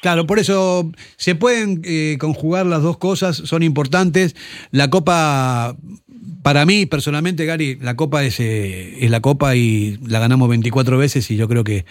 [0.00, 4.34] Claro, por eso se pueden eh, conjugar las dos cosas, son importantes.
[4.70, 5.76] La Copa,
[6.42, 10.96] para mí personalmente, Gary, la Copa es, eh, es la Copa y la ganamos 24
[10.96, 11.84] veces y yo creo que,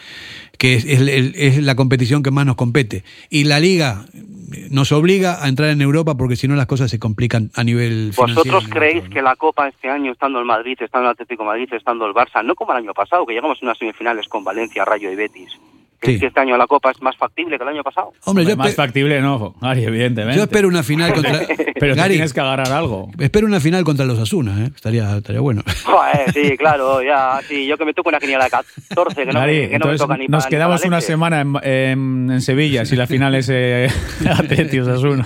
[0.57, 3.03] que es, es el- es la competición que más nos compete.
[3.29, 6.89] Y la Liga eh, nos obliga a entrar en Europa porque si no las cosas
[6.89, 8.43] se complican a nivel financiero.
[8.53, 11.69] ¿Vosotros creéis que la Copa este año, estando el Madrid, estando el Atlético de Madrid,
[11.73, 14.83] estando el Barça, no como el año pasado, que llegamos a unas semifinales con Valencia,
[14.83, 15.51] Rayo y Betis,
[15.99, 16.21] ¿creéis Sí.
[16.21, 18.11] que este año la Copa es más factible que el año pasado?
[18.25, 20.37] Hombre, yo más factible no, Gary, evidentemente.
[20.37, 21.39] Yo espero una final contra.
[21.79, 23.09] Pero Gary, tienes que agarrar algo.
[23.19, 24.71] espero una final contra los Asuna, ¿eh?
[24.75, 25.61] estaría, estaría bueno.
[25.85, 29.39] Joder, sí, claro, ya, sí, yo que me toco una quiniela de 14, que no,
[29.39, 31.41] Gary, me, que no me entonces toca ni nos para- ni quedamos para una semana
[31.41, 33.87] en, en- en Sevilla si la final es eh,
[34.29, 35.25] Atleti Osasuna.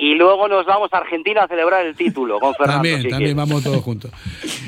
[0.00, 2.74] Y luego nos vamos a Argentina a celebrar el título con Fernando.
[2.76, 4.12] También, si también vamos todos juntos.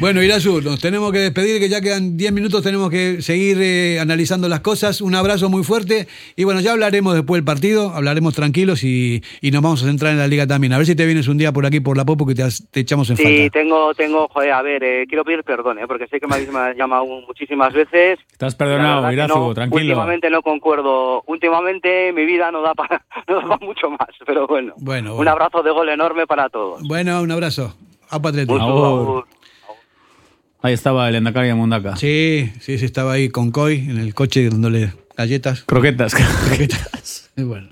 [0.01, 4.01] Bueno, Irasu, nos tenemos que despedir, que ya quedan 10 minutos, tenemos que seguir eh,
[4.01, 5.01] analizando las cosas.
[5.01, 9.53] Un abrazo muy fuerte y bueno, ya hablaremos después del partido, hablaremos tranquilos y, y
[9.53, 10.73] nos vamos a centrar en la liga también.
[10.73, 12.81] A ver si te vienes un día por aquí, por la Popo, que te, te
[12.81, 13.51] echamos en Sí, falta.
[13.61, 16.51] tengo, tengo, joder, a ver, eh, quiero pedir perdón, eh, porque sé que me habéis
[16.51, 18.19] ma- llamado muchísimas veces.
[18.33, 19.81] Estás perdonado, Irazu, no, tranquilo.
[19.95, 21.23] Últimamente no concuerdo.
[21.29, 24.75] Últimamente mi vida no da para no da pa mucho más, pero bueno.
[24.79, 26.81] Bueno, Un abrazo de gol enorme para todos.
[26.83, 27.77] Bueno, un abrazo.
[28.09, 29.27] A agur.
[30.63, 31.95] Ahí estaba el Endacari de Mundaka.
[31.97, 35.65] Sí, sí, sí, estaba ahí con Coy en el coche dándole galletas.
[35.65, 36.15] Croquetas.
[36.49, 37.31] Croquetas.
[37.37, 37.69] bueno.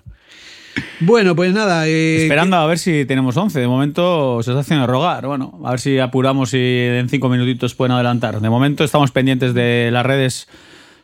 [1.00, 1.88] Bueno, pues nada.
[1.88, 3.60] eh, Esperando a ver si tenemos 11.
[3.60, 5.26] De momento se está haciendo rogar.
[5.26, 8.42] Bueno, a ver si apuramos y en cinco minutitos pueden adelantar.
[8.42, 10.48] De momento estamos pendientes de las redes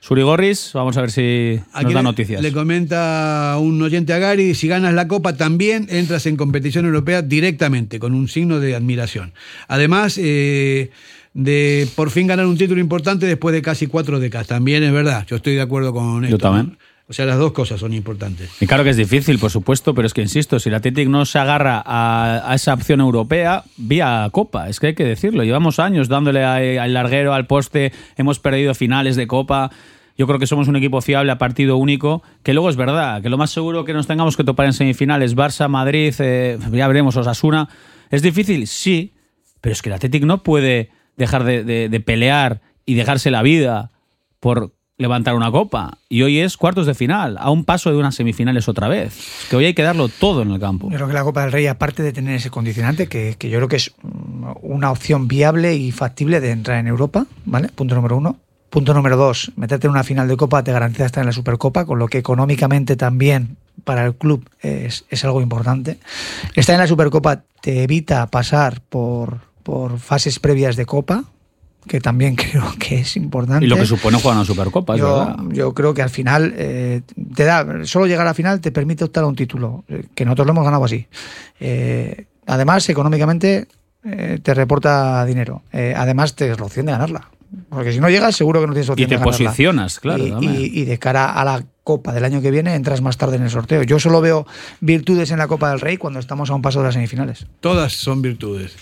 [0.07, 2.43] Surigorris, vamos a ver si Aquí nos da le- noticias.
[2.43, 7.23] Le comenta un oyente a Gary, si ganas la Copa también entras en competición europea
[7.23, 9.33] directamente, con un signo de admiración.
[9.67, 10.91] Además eh,
[11.33, 14.47] de por fin ganar un título importante después de casi cuatro décadas.
[14.47, 16.37] También es verdad, yo estoy de acuerdo con esto.
[16.37, 16.77] también.
[17.07, 18.51] O sea, las dos cosas son importantes.
[18.63, 21.27] Y claro que es difícil, por supuesto, pero es que insisto, si el Athletic no
[21.27, 25.45] se agarra a, esa opción europea, vía Copa, es que hay que decirlo.
[25.45, 29.71] Llevamos años dándole al larguero, al poste, hemos perdido finales de Copa.
[30.17, 33.29] Yo creo que somos un equipo fiable a partido único, que luego es verdad, que
[33.29, 37.17] lo más seguro que nos tengamos que topar en semifinales, Barça, Madrid, eh, ya veremos,
[37.17, 37.69] Osasuna.
[38.11, 38.67] ¿Es difícil?
[38.67, 39.13] Sí,
[39.61, 43.43] pero es que el Athletic no puede dejar de, de- de pelear y dejarse la
[43.43, 43.91] vida
[44.41, 44.73] por
[45.05, 45.99] levantar una copa.
[46.09, 49.47] Y hoy es cuartos de final, a un paso de unas semifinales otra vez.
[49.51, 50.89] Que hoy hay que darlo todo en el campo.
[50.91, 53.59] Yo creo que la Copa del Rey, aparte de tener ese condicionante, que, que yo
[53.59, 57.69] creo que es mm, una opción viable y factible de entrar en Europa, ¿vale?
[57.69, 58.39] Punto número uno.
[58.71, 61.85] Punto número dos, meterte en una final de Copa te garantiza estar en la Supercopa,
[61.85, 66.01] con lo que económicamente también para el club es, es algo importante.
[66.57, 71.25] Estar en la Supercopa te evita pasar por, por fases previas de Copa,
[71.87, 73.65] que también creo que es importante.
[73.65, 75.37] Y lo que supone jugar una Supercopa, es yo, verdad.
[75.51, 77.03] yo creo que al final eh,
[77.35, 80.25] te da, solo llegar a la final te permite optar a un título, eh, que
[80.25, 81.07] nosotros lo hemos ganado así.
[81.61, 83.67] Eh, además, económicamente
[84.05, 85.63] eh, te reporta dinero.
[85.73, 87.29] Eh, además, te es la opción de ganarla.
[87.69, 89.47] Porque si no llegas, seguro que no tienes opción Y te de ganarla.
[89.51, 90.55] posicionas, claro, Y, también.
[90.57, 93.43] y- y de cara a la Copa del año que viene, entras más tarde en
[93.43, 93.83] el sorteo.
[93.83, 94.47] Yo solo veo
[94.81, 97.47] virtudes en la Copa del Rey cuando estamos a un paso de las semifinales.
[97.61, 98.75] Todas son virtudes.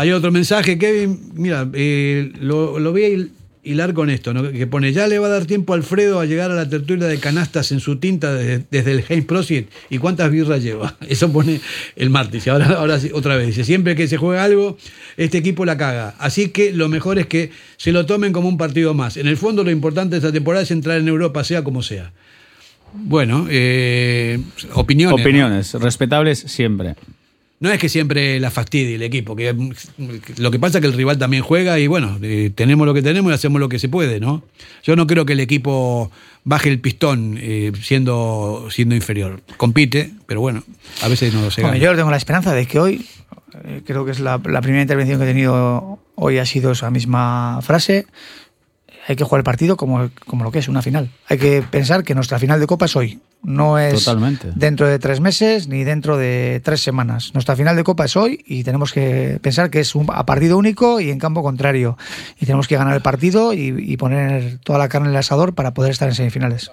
[0.00, 3.30] Hay otro mensaje, Kevin, mira, eh, lo, lo voy a hil-
[3.64, 4.50] hilar con esto, ¿no?
[4.50, 7.06] que pone, ya le va a dar tiempo a Alfredo a llegar a la tertulia
[7.08, 10.96] de canastas en su tinta desde, el Heinz Prosit y cuántas birras lleva.
[11.08, 11.60] Eso pone
[11.96, 12.46] el martes.
[12.46, 14.78] Ahora, ahora sí, otra vez, dice, siempre que se juega algo,
[15.16, 16.14] este equipo la caga.
[16.20, 19.16] Así que lo mejor es que se lo tomen como un partido más.
[19.16, 22.12] En el fondo lo importante de esta temporada es entrar en Europa, sea como sea.
[22.94, 24.38] Bueno, eh,
[24.74, 25.20] opiniones.
[25.20, 26.94] Opiniones, respetables siempre.
[27.60, 29.52] No es que siempre la fastidie el equipo, que
[30.36, 33.02] lo que pasa es que el rival también juega y bueno, eh, tenemos lo que
[33.02, 34.44] tenemos y hacemos lo que se puede, ¿no?
[34.84, 36.12] Yo no creo que el equipo
[36.44, 39.40] baje el pistón eh, siendo, siendo inferior.
[39.56, 40.62] Compite, pero bueno,
[41.02, 41.84] a veces no se Bueno, gana.
[41.84, 43.06] yo tengo la esperanza de que hoy,
[43.64, 46.90] eh, creo que es la, la primera intervención que he tenido hoy ha sido esa
[46.92, 48.06] misma frase.
[49.08, 51.10] Hay que jugar el partido como, como lo que es, una final.
[51.28, 53.20] Hay que pensar que nuestra final de Copa es hoy.
[53.42, 54.48] No es Totalmente.
[54.54, 57.30] dentro de tres meses ni dentro de tres semanas.
[57.32, 60.58] Nuestra final de Copa es hoy y tenemos que pensar que es un, a partido
[60.58, 61.96] único y en campo contrario.
[62.38, 65.54] Y tenemos que ganar el partido y, y poner toda la carne en el asador
[65.54, 66.70] para poder estar en semifinales.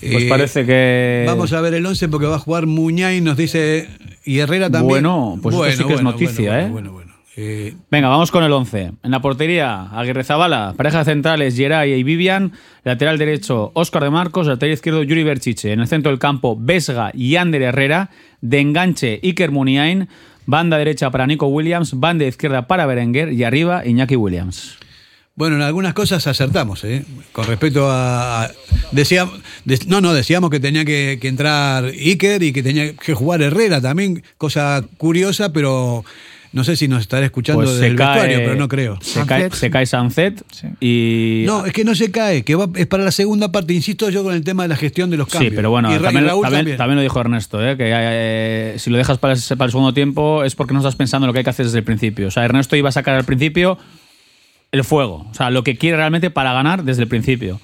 [0.00, 1.24] Pues Eh, parece que.
[1.26, 3.88] Vamos a ver el 11 porque va a jugar Muñay, nos dice,
[4.24, 4.88] y Herrera también.
[4.88, 7.03] Bueno, pues esto sí que es noticia, bueno, ¿eh?
[7.36, 8.92] Eh, Venga, vamos con el 11.
[9.02, 10.74] En la portería, Aguirre Zabala.
[10.76, 12.52] Pareja centrales, Geray y Vivian.
[12.84, 14.46] Lateral derecho, Óscar de Marcos.
[14.46, 15.72] Lateral izquierdo, Yuri Berchiche.
[15.72, 18.10] En el centro del campo, Vesga y Ander Herrera.
[18.40, 20.08] De enganche, Iker Muniain.
[20.46, 21.98] Banda derecha para Nico Williams.
[21.98, 23.32] Banda izquierda para Berenguer.
[23.32, 24.76] Y arriba, Iñaki Williams.
[25.36, 27.04] Bueno, en algunas cosas acertamos, ¿eh?
[27.32, 28.48] Con respecto a.
[28.92, 33.14] Decíamos, de- no, no, decíamos que tenía que, que entrar Iker y que tenía que
[33.14, 36.04] jugar Herrera también, cosa curiosa, pero
[36.54, 38.98] no sé si nos estará escuchando Pues desde el cae, vestuario, pero no creo.
[39.02, 40.42] Se cae, se cae Sunset
[40.80, 41.42] y.
[41.46, 43.74] No, es que no se cae, que va, es para la segunda parte.
[43.74, 45.50] Insisto yo con el tema de la gestión de los cambios.
[45.50, 46.76] Sí, pero bueno, Y Ra- y también, Raúl también- también.
[46.78, 47.76] también lo dijo Ernesto, ¿eh?
[47.76, 50.96] que eh, si lo dejas para, ese- para el segundo tiempo es porque no estás
[50.96, 52.28] pensando en lo que hay que hacer desde el principio.
[52.28, 53.76] O sea, Ernesto iba a sacar al principio
[54.72, 57.60] el fuego, o sea, lo que quiere realmente para ganar desde el principio.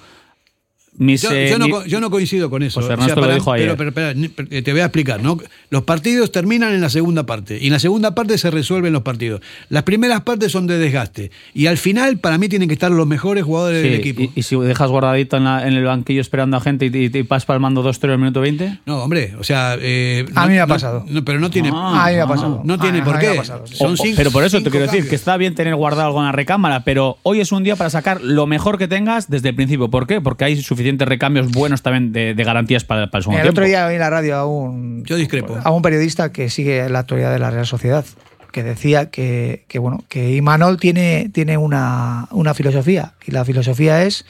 [0.97, 2.81] Mis, Yo, eh, yo no, mi- yo no coincido con eso.
[2.81, 3.93] Pues Ernesto lo dijo pero, ayer.
[3.93, 5.23] pero, ni- pero, te voy a explicar.
[5.23, 5.37] ¿no?
[5.69, 9.01] Los partidos terminan en la segunda parte y en la segunda parte se resuelven los
[9.01, 9.41] partidos.
[9.69, 13.07] Las primeras partes son de desgaste y al final para mí tienen que estar los
[13.07, 14.21] mejores jugadores Sí, del equipo.
[14.21, 17.17] y, y si dejas guardadito en, la- en el banquillo esperando a gente y, y,
[17.17, 18.79] y vas palmando 2-0 en el minuto 20.
[18.85, 19.77] No, hombre, o sea...
[19.79, 21.05] eh, A no- mí me ha pasado.
[21.07, 21.69] no, pero no tiene...
[21.73, 22.61] Ah, a mí me ha pasado.
[22.65, 23.29] No tiene Ah, por qué.
[23.29, 23.75] ha pasado, sí.
[23.75, 26.19] Son O- cinco- pero por eso te quiero decir que está bien tener guardado algo
[26.19, 29.49] en la recámara, pero hoy es un día para sacar lo mejor que tengas desde
[29.49, 29.89] el principio.
[29.89, 30.19] ¿Por qué?
[30.19, 33.65] Porque hay suficientes recambios buenos también de, de garantías para, para el segundo El otro
[33.65, 35.57] día oí en la radio a un, Yo discrepo.
[35.63, 38.05] a un periodista que sigue la actualidad de la Real Sociedad,
[38.51, 44.03] que decía que, que, bueno, que Imanol tiene, tiene una, una filosofía, y la filosofía
[44.03, 44.25] es,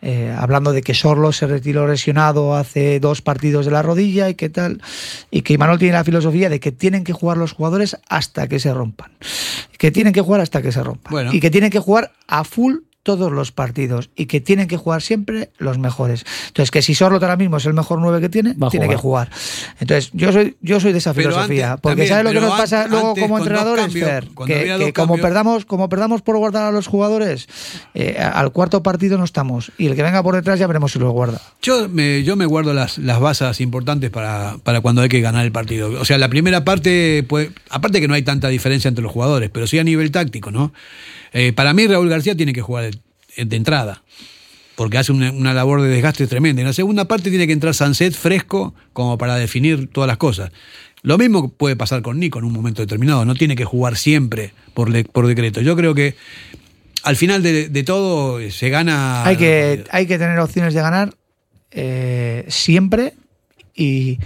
[0.00, 4.34] eh, hablando de que Sorlo se retiró lesionado hace dos partidos de la rodilla y
[4.36, 4.80] qué tal,
[5.30, 8.58] y que Imanol tiene la filosofía de que tienen que jugar los jugadores hasta que
[8.60, 9.10] se rompan,
[9.76, 11.30] que tienen que jugar hasta que se rompan, Bueno.
[11.32, 12.76] y que tienen que jugar a full
[13.08, 16.26] todos los partidos y que tienen que jugar siempre los mejores.
[16.48, 19.30] Entonces, que si Sorlot ahora mismo es el mejor 9 que tiene, tiene que jugar.
[19.80, 21.68] Entonces, yo soy, yo soy de esa Pero filosofía.
[21.72, 24.28] antes- porque también, ¿sabes lo que nos pasa an- luego antes, como entrenadores, cambios, Fer?
[24.46, 27.48] Que, que como perdamos, como perdamos por guardar a los jugadores,
[27.94, 29.72] eh, al cuarto partido no estamos.
[29.78, 31.40] Y el que venga por detrás ya veremos si lo guarda.
[31.62, 35.46] Yo me, yo me guardo las, las basas importantes para, para cuando hay que ganar
[35.46, 35.90] el partido.
[35.98, 39.48] O sea, la primera parte, pues, aparte que no hay tanta diferencia entre los jugadores,
[39.48, 40.72] pero sí a nivel táctico, ¿no?
[41.32, 42.90] Eh, para mí Raúl García tiene que jugar
[43.36, 44.02] de, de entrada,
[44.76, 46.62] porque hace una, una labor de desgaste tremenda.
[46.62, 50.50] En la segunda parte tiene que entrar Sanset fresco como para definir todas las cosas.
[51.02, 54.52] Lo mismo puede pasar con Nico en un momento determinado, no tiene que jugar siempre
[54.74, 55.60] por, le- por decreto.
[55.60, 56.16] Yo creo que
[57.04, 59.24] al final de, de todo eh, se gana...
[59.24, 61.14] hay, que, hay que tener opciones de ganar
[61.70, 63.14] eh, siempre
[63.74, 64.18] y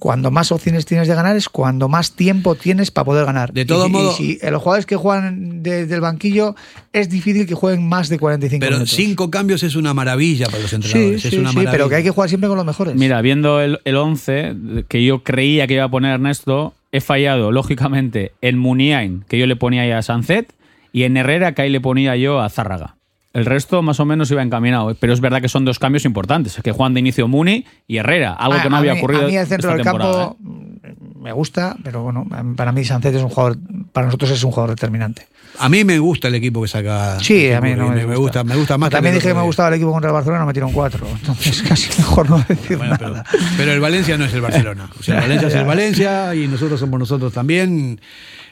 [0.00, 3.52] cuando más opciones tienes de ganar es cuando más tiempo tienes para poder ganar.
[3.52, 3.92] De todos Y-
[4.32, 6.56] y si los jugadores que juegan desde el banquillo
[6.92, 8.96] es difícil que jueguen más de 45 Pero minutos.
[8.96, 11.22] cinco cambios es una maravilla para los Sí, entrenadores.
[11.22, 11.70] sí, es una sí, maravilla.
[11.70, 12.96] pero que hay que jugar siempre con los mejores.
[12.96, 14.56] Mira, viendo el, el 11
[14.88, 19.46] que yo creía que iba a poner Ernesto, he fallado, lógicamente, en Muniain, que yo
[19.46, 20.52] le ponía ahí a Sanzet,
[20.92, 22.96] y en Herrera, que ahí le ponía yo a Zárraga.
[23.32, 26.58] El resto más o menos iba encaminado, pero es verdad que son dos cambios importantes,
[26.62, 29.26] que juegan de inicio Muni y Herrera, algo A- que no había mí- ocurrido A
[29.28, 32.26] mí el centro esta del temporada, campo mm, me gusta, pero bueno,
[32.56, 33.56] para mí Sancet es un jugador,
[33.92, 35.28] para nosotros es un jugador determinante.
[35.58, 37.18] A mí me gusta el equipo que saca.
[37.20, 38.42] Sí, a mí no me, me gusta.
[38.44, 40.72] Me gusta más También dije que me gustaba el equipo contra el Barcelona, me metieron
[40.72, 41.06] cuatro.
[41.12, 43.24] Entonces casi mejor no decir nada.
[43.56, 44.88] Pero el Valencia no es el Barcelona.
[44.98, 48.00] O sea, el Valencia es el Valencia y nosotros somos nosotros también.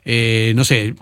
[0.04, 0.94] Eh, no sé.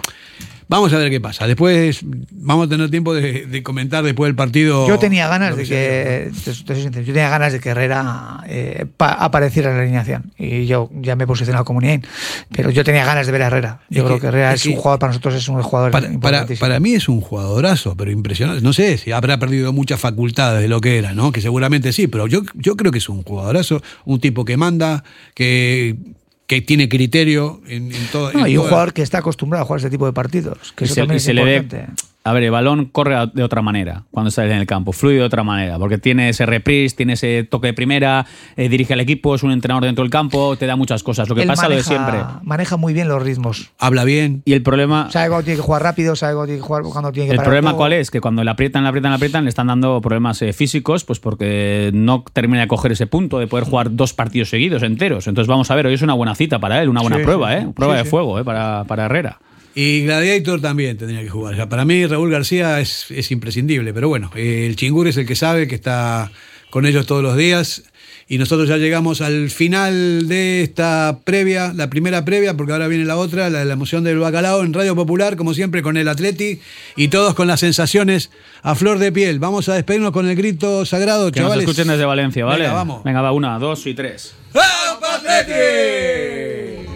[0.68, 1.46] Vamos a ver qué pasa.
[1.46, 2.00] Después
[2.32, 4.88] vamos a tener tiempo de, de comentar después del partido.
[4.88, 8.40] Yo tenía ganas de que, te- te soy sincero, yo tenía ganas de que Herrera
[8.48, 12.04] eh, pa- apareciera en la alineación y yo ya me he posicionado como Uniain,
[12.50, 13.80] pero yo tenía ganas de ver a Herrera.
[13.90, 15.62] Yo Es creo que- que Herrera es es, un que- jugador para nosotros es un
[15.62, 18.60] jugador Para, para, para mí es un jugadorazo, pero impresionante.
[18.60, 21.30] No sé si habrá perdido muchas facultades de lo que era, ¿no?
[21.30, 25.04] Que seguramente sí, pero yo, yo creo que es un jugadorazo, un tipo que manda,
[25.34, 25.94] que,
[26.46, 28.32] que tiene criterio en, en todo.
[28.32, 30.72] No, en y un toda- jugador que está acostumbrado a jugar este tipo de partidos,
[30.76, 31.86] que y eso se, también y es se le ve.
[32.26, 35.22] A ver, el balón corre de otra manera cuando está en el campo, fluye de
[35.22, 39.34] otra manera, porque tiene ese reprise, tiene ese toque de primera, eh, dirige al equipo,
[39.36, 41.28] es un entrenador dentro del campo, te da muchas cosas.
[41.28, 42.20] Lo que Él pasa lo de maneja- siempre.
[42.42, 43.70] Maneja muy bien los ritmos.
[43.78, 44.42] Habla bien.
[44.44, 45.08] Y el problema.
[45.10, 47.36] Sabe cuándo tiene que jugar rápido, sabe cuándo tiene que jugar cuando tiene que El
[47.36, 48.10] parar problema cuál es?
[48.10, 51.20] Que cuando le aprietan, le aprietan, le aprietan, le están dando problemas eh, físicos, pues
[51.20, 55.28] porque no termina de coger ese punto de poder jugar dos partidos seguidos enteros.
[55.28, 57.52] Entonces vamos a ver, hoy es una buena cita para él, una buena Sí, prueba,
[57.52, 57.68] sí, ¿eh?
[57.72, 58.10] Prueba Sí, de sí.
[58.10, 58.44] fuego, ¿eh?
[58.44, 59.38] Para, para Herrera.
[59.78, 61.52] Y Gladiator también tendría que jugar.
[61.52, 65.18] O sea, para mí Raúl García es, es imprescindible, pero bueno, eh, el Chingur es
[65.18, 66.32] el que sabe, que está
[66.70, 67.82] con ellos todos los días.
[68.26, 73.04] Y nosotros ya llegamos al final de esta previa, la primera previa, porque ahora viene
[73.04, 76.08] la otra, la de la emoción del bacalao en Radio Popular, como siempre, con el
[76.08, 76.58] Atleti
[76.96, 78.30] y todos con las sensaciones
[78.62, 79.38] a flor de piel.
[79.40, 81.64] Vamos a despedirnos con el grito sagrado, Que nos chavales.
[81.68, 82.62] escuchen desde Valencia, ¿vale?
[82.64, 83.04] Venga, vamos.
[83.04, 84.32] Venga, va, una, dos y tres.
[84.54, 86.95] ¡Vamos, Atleti!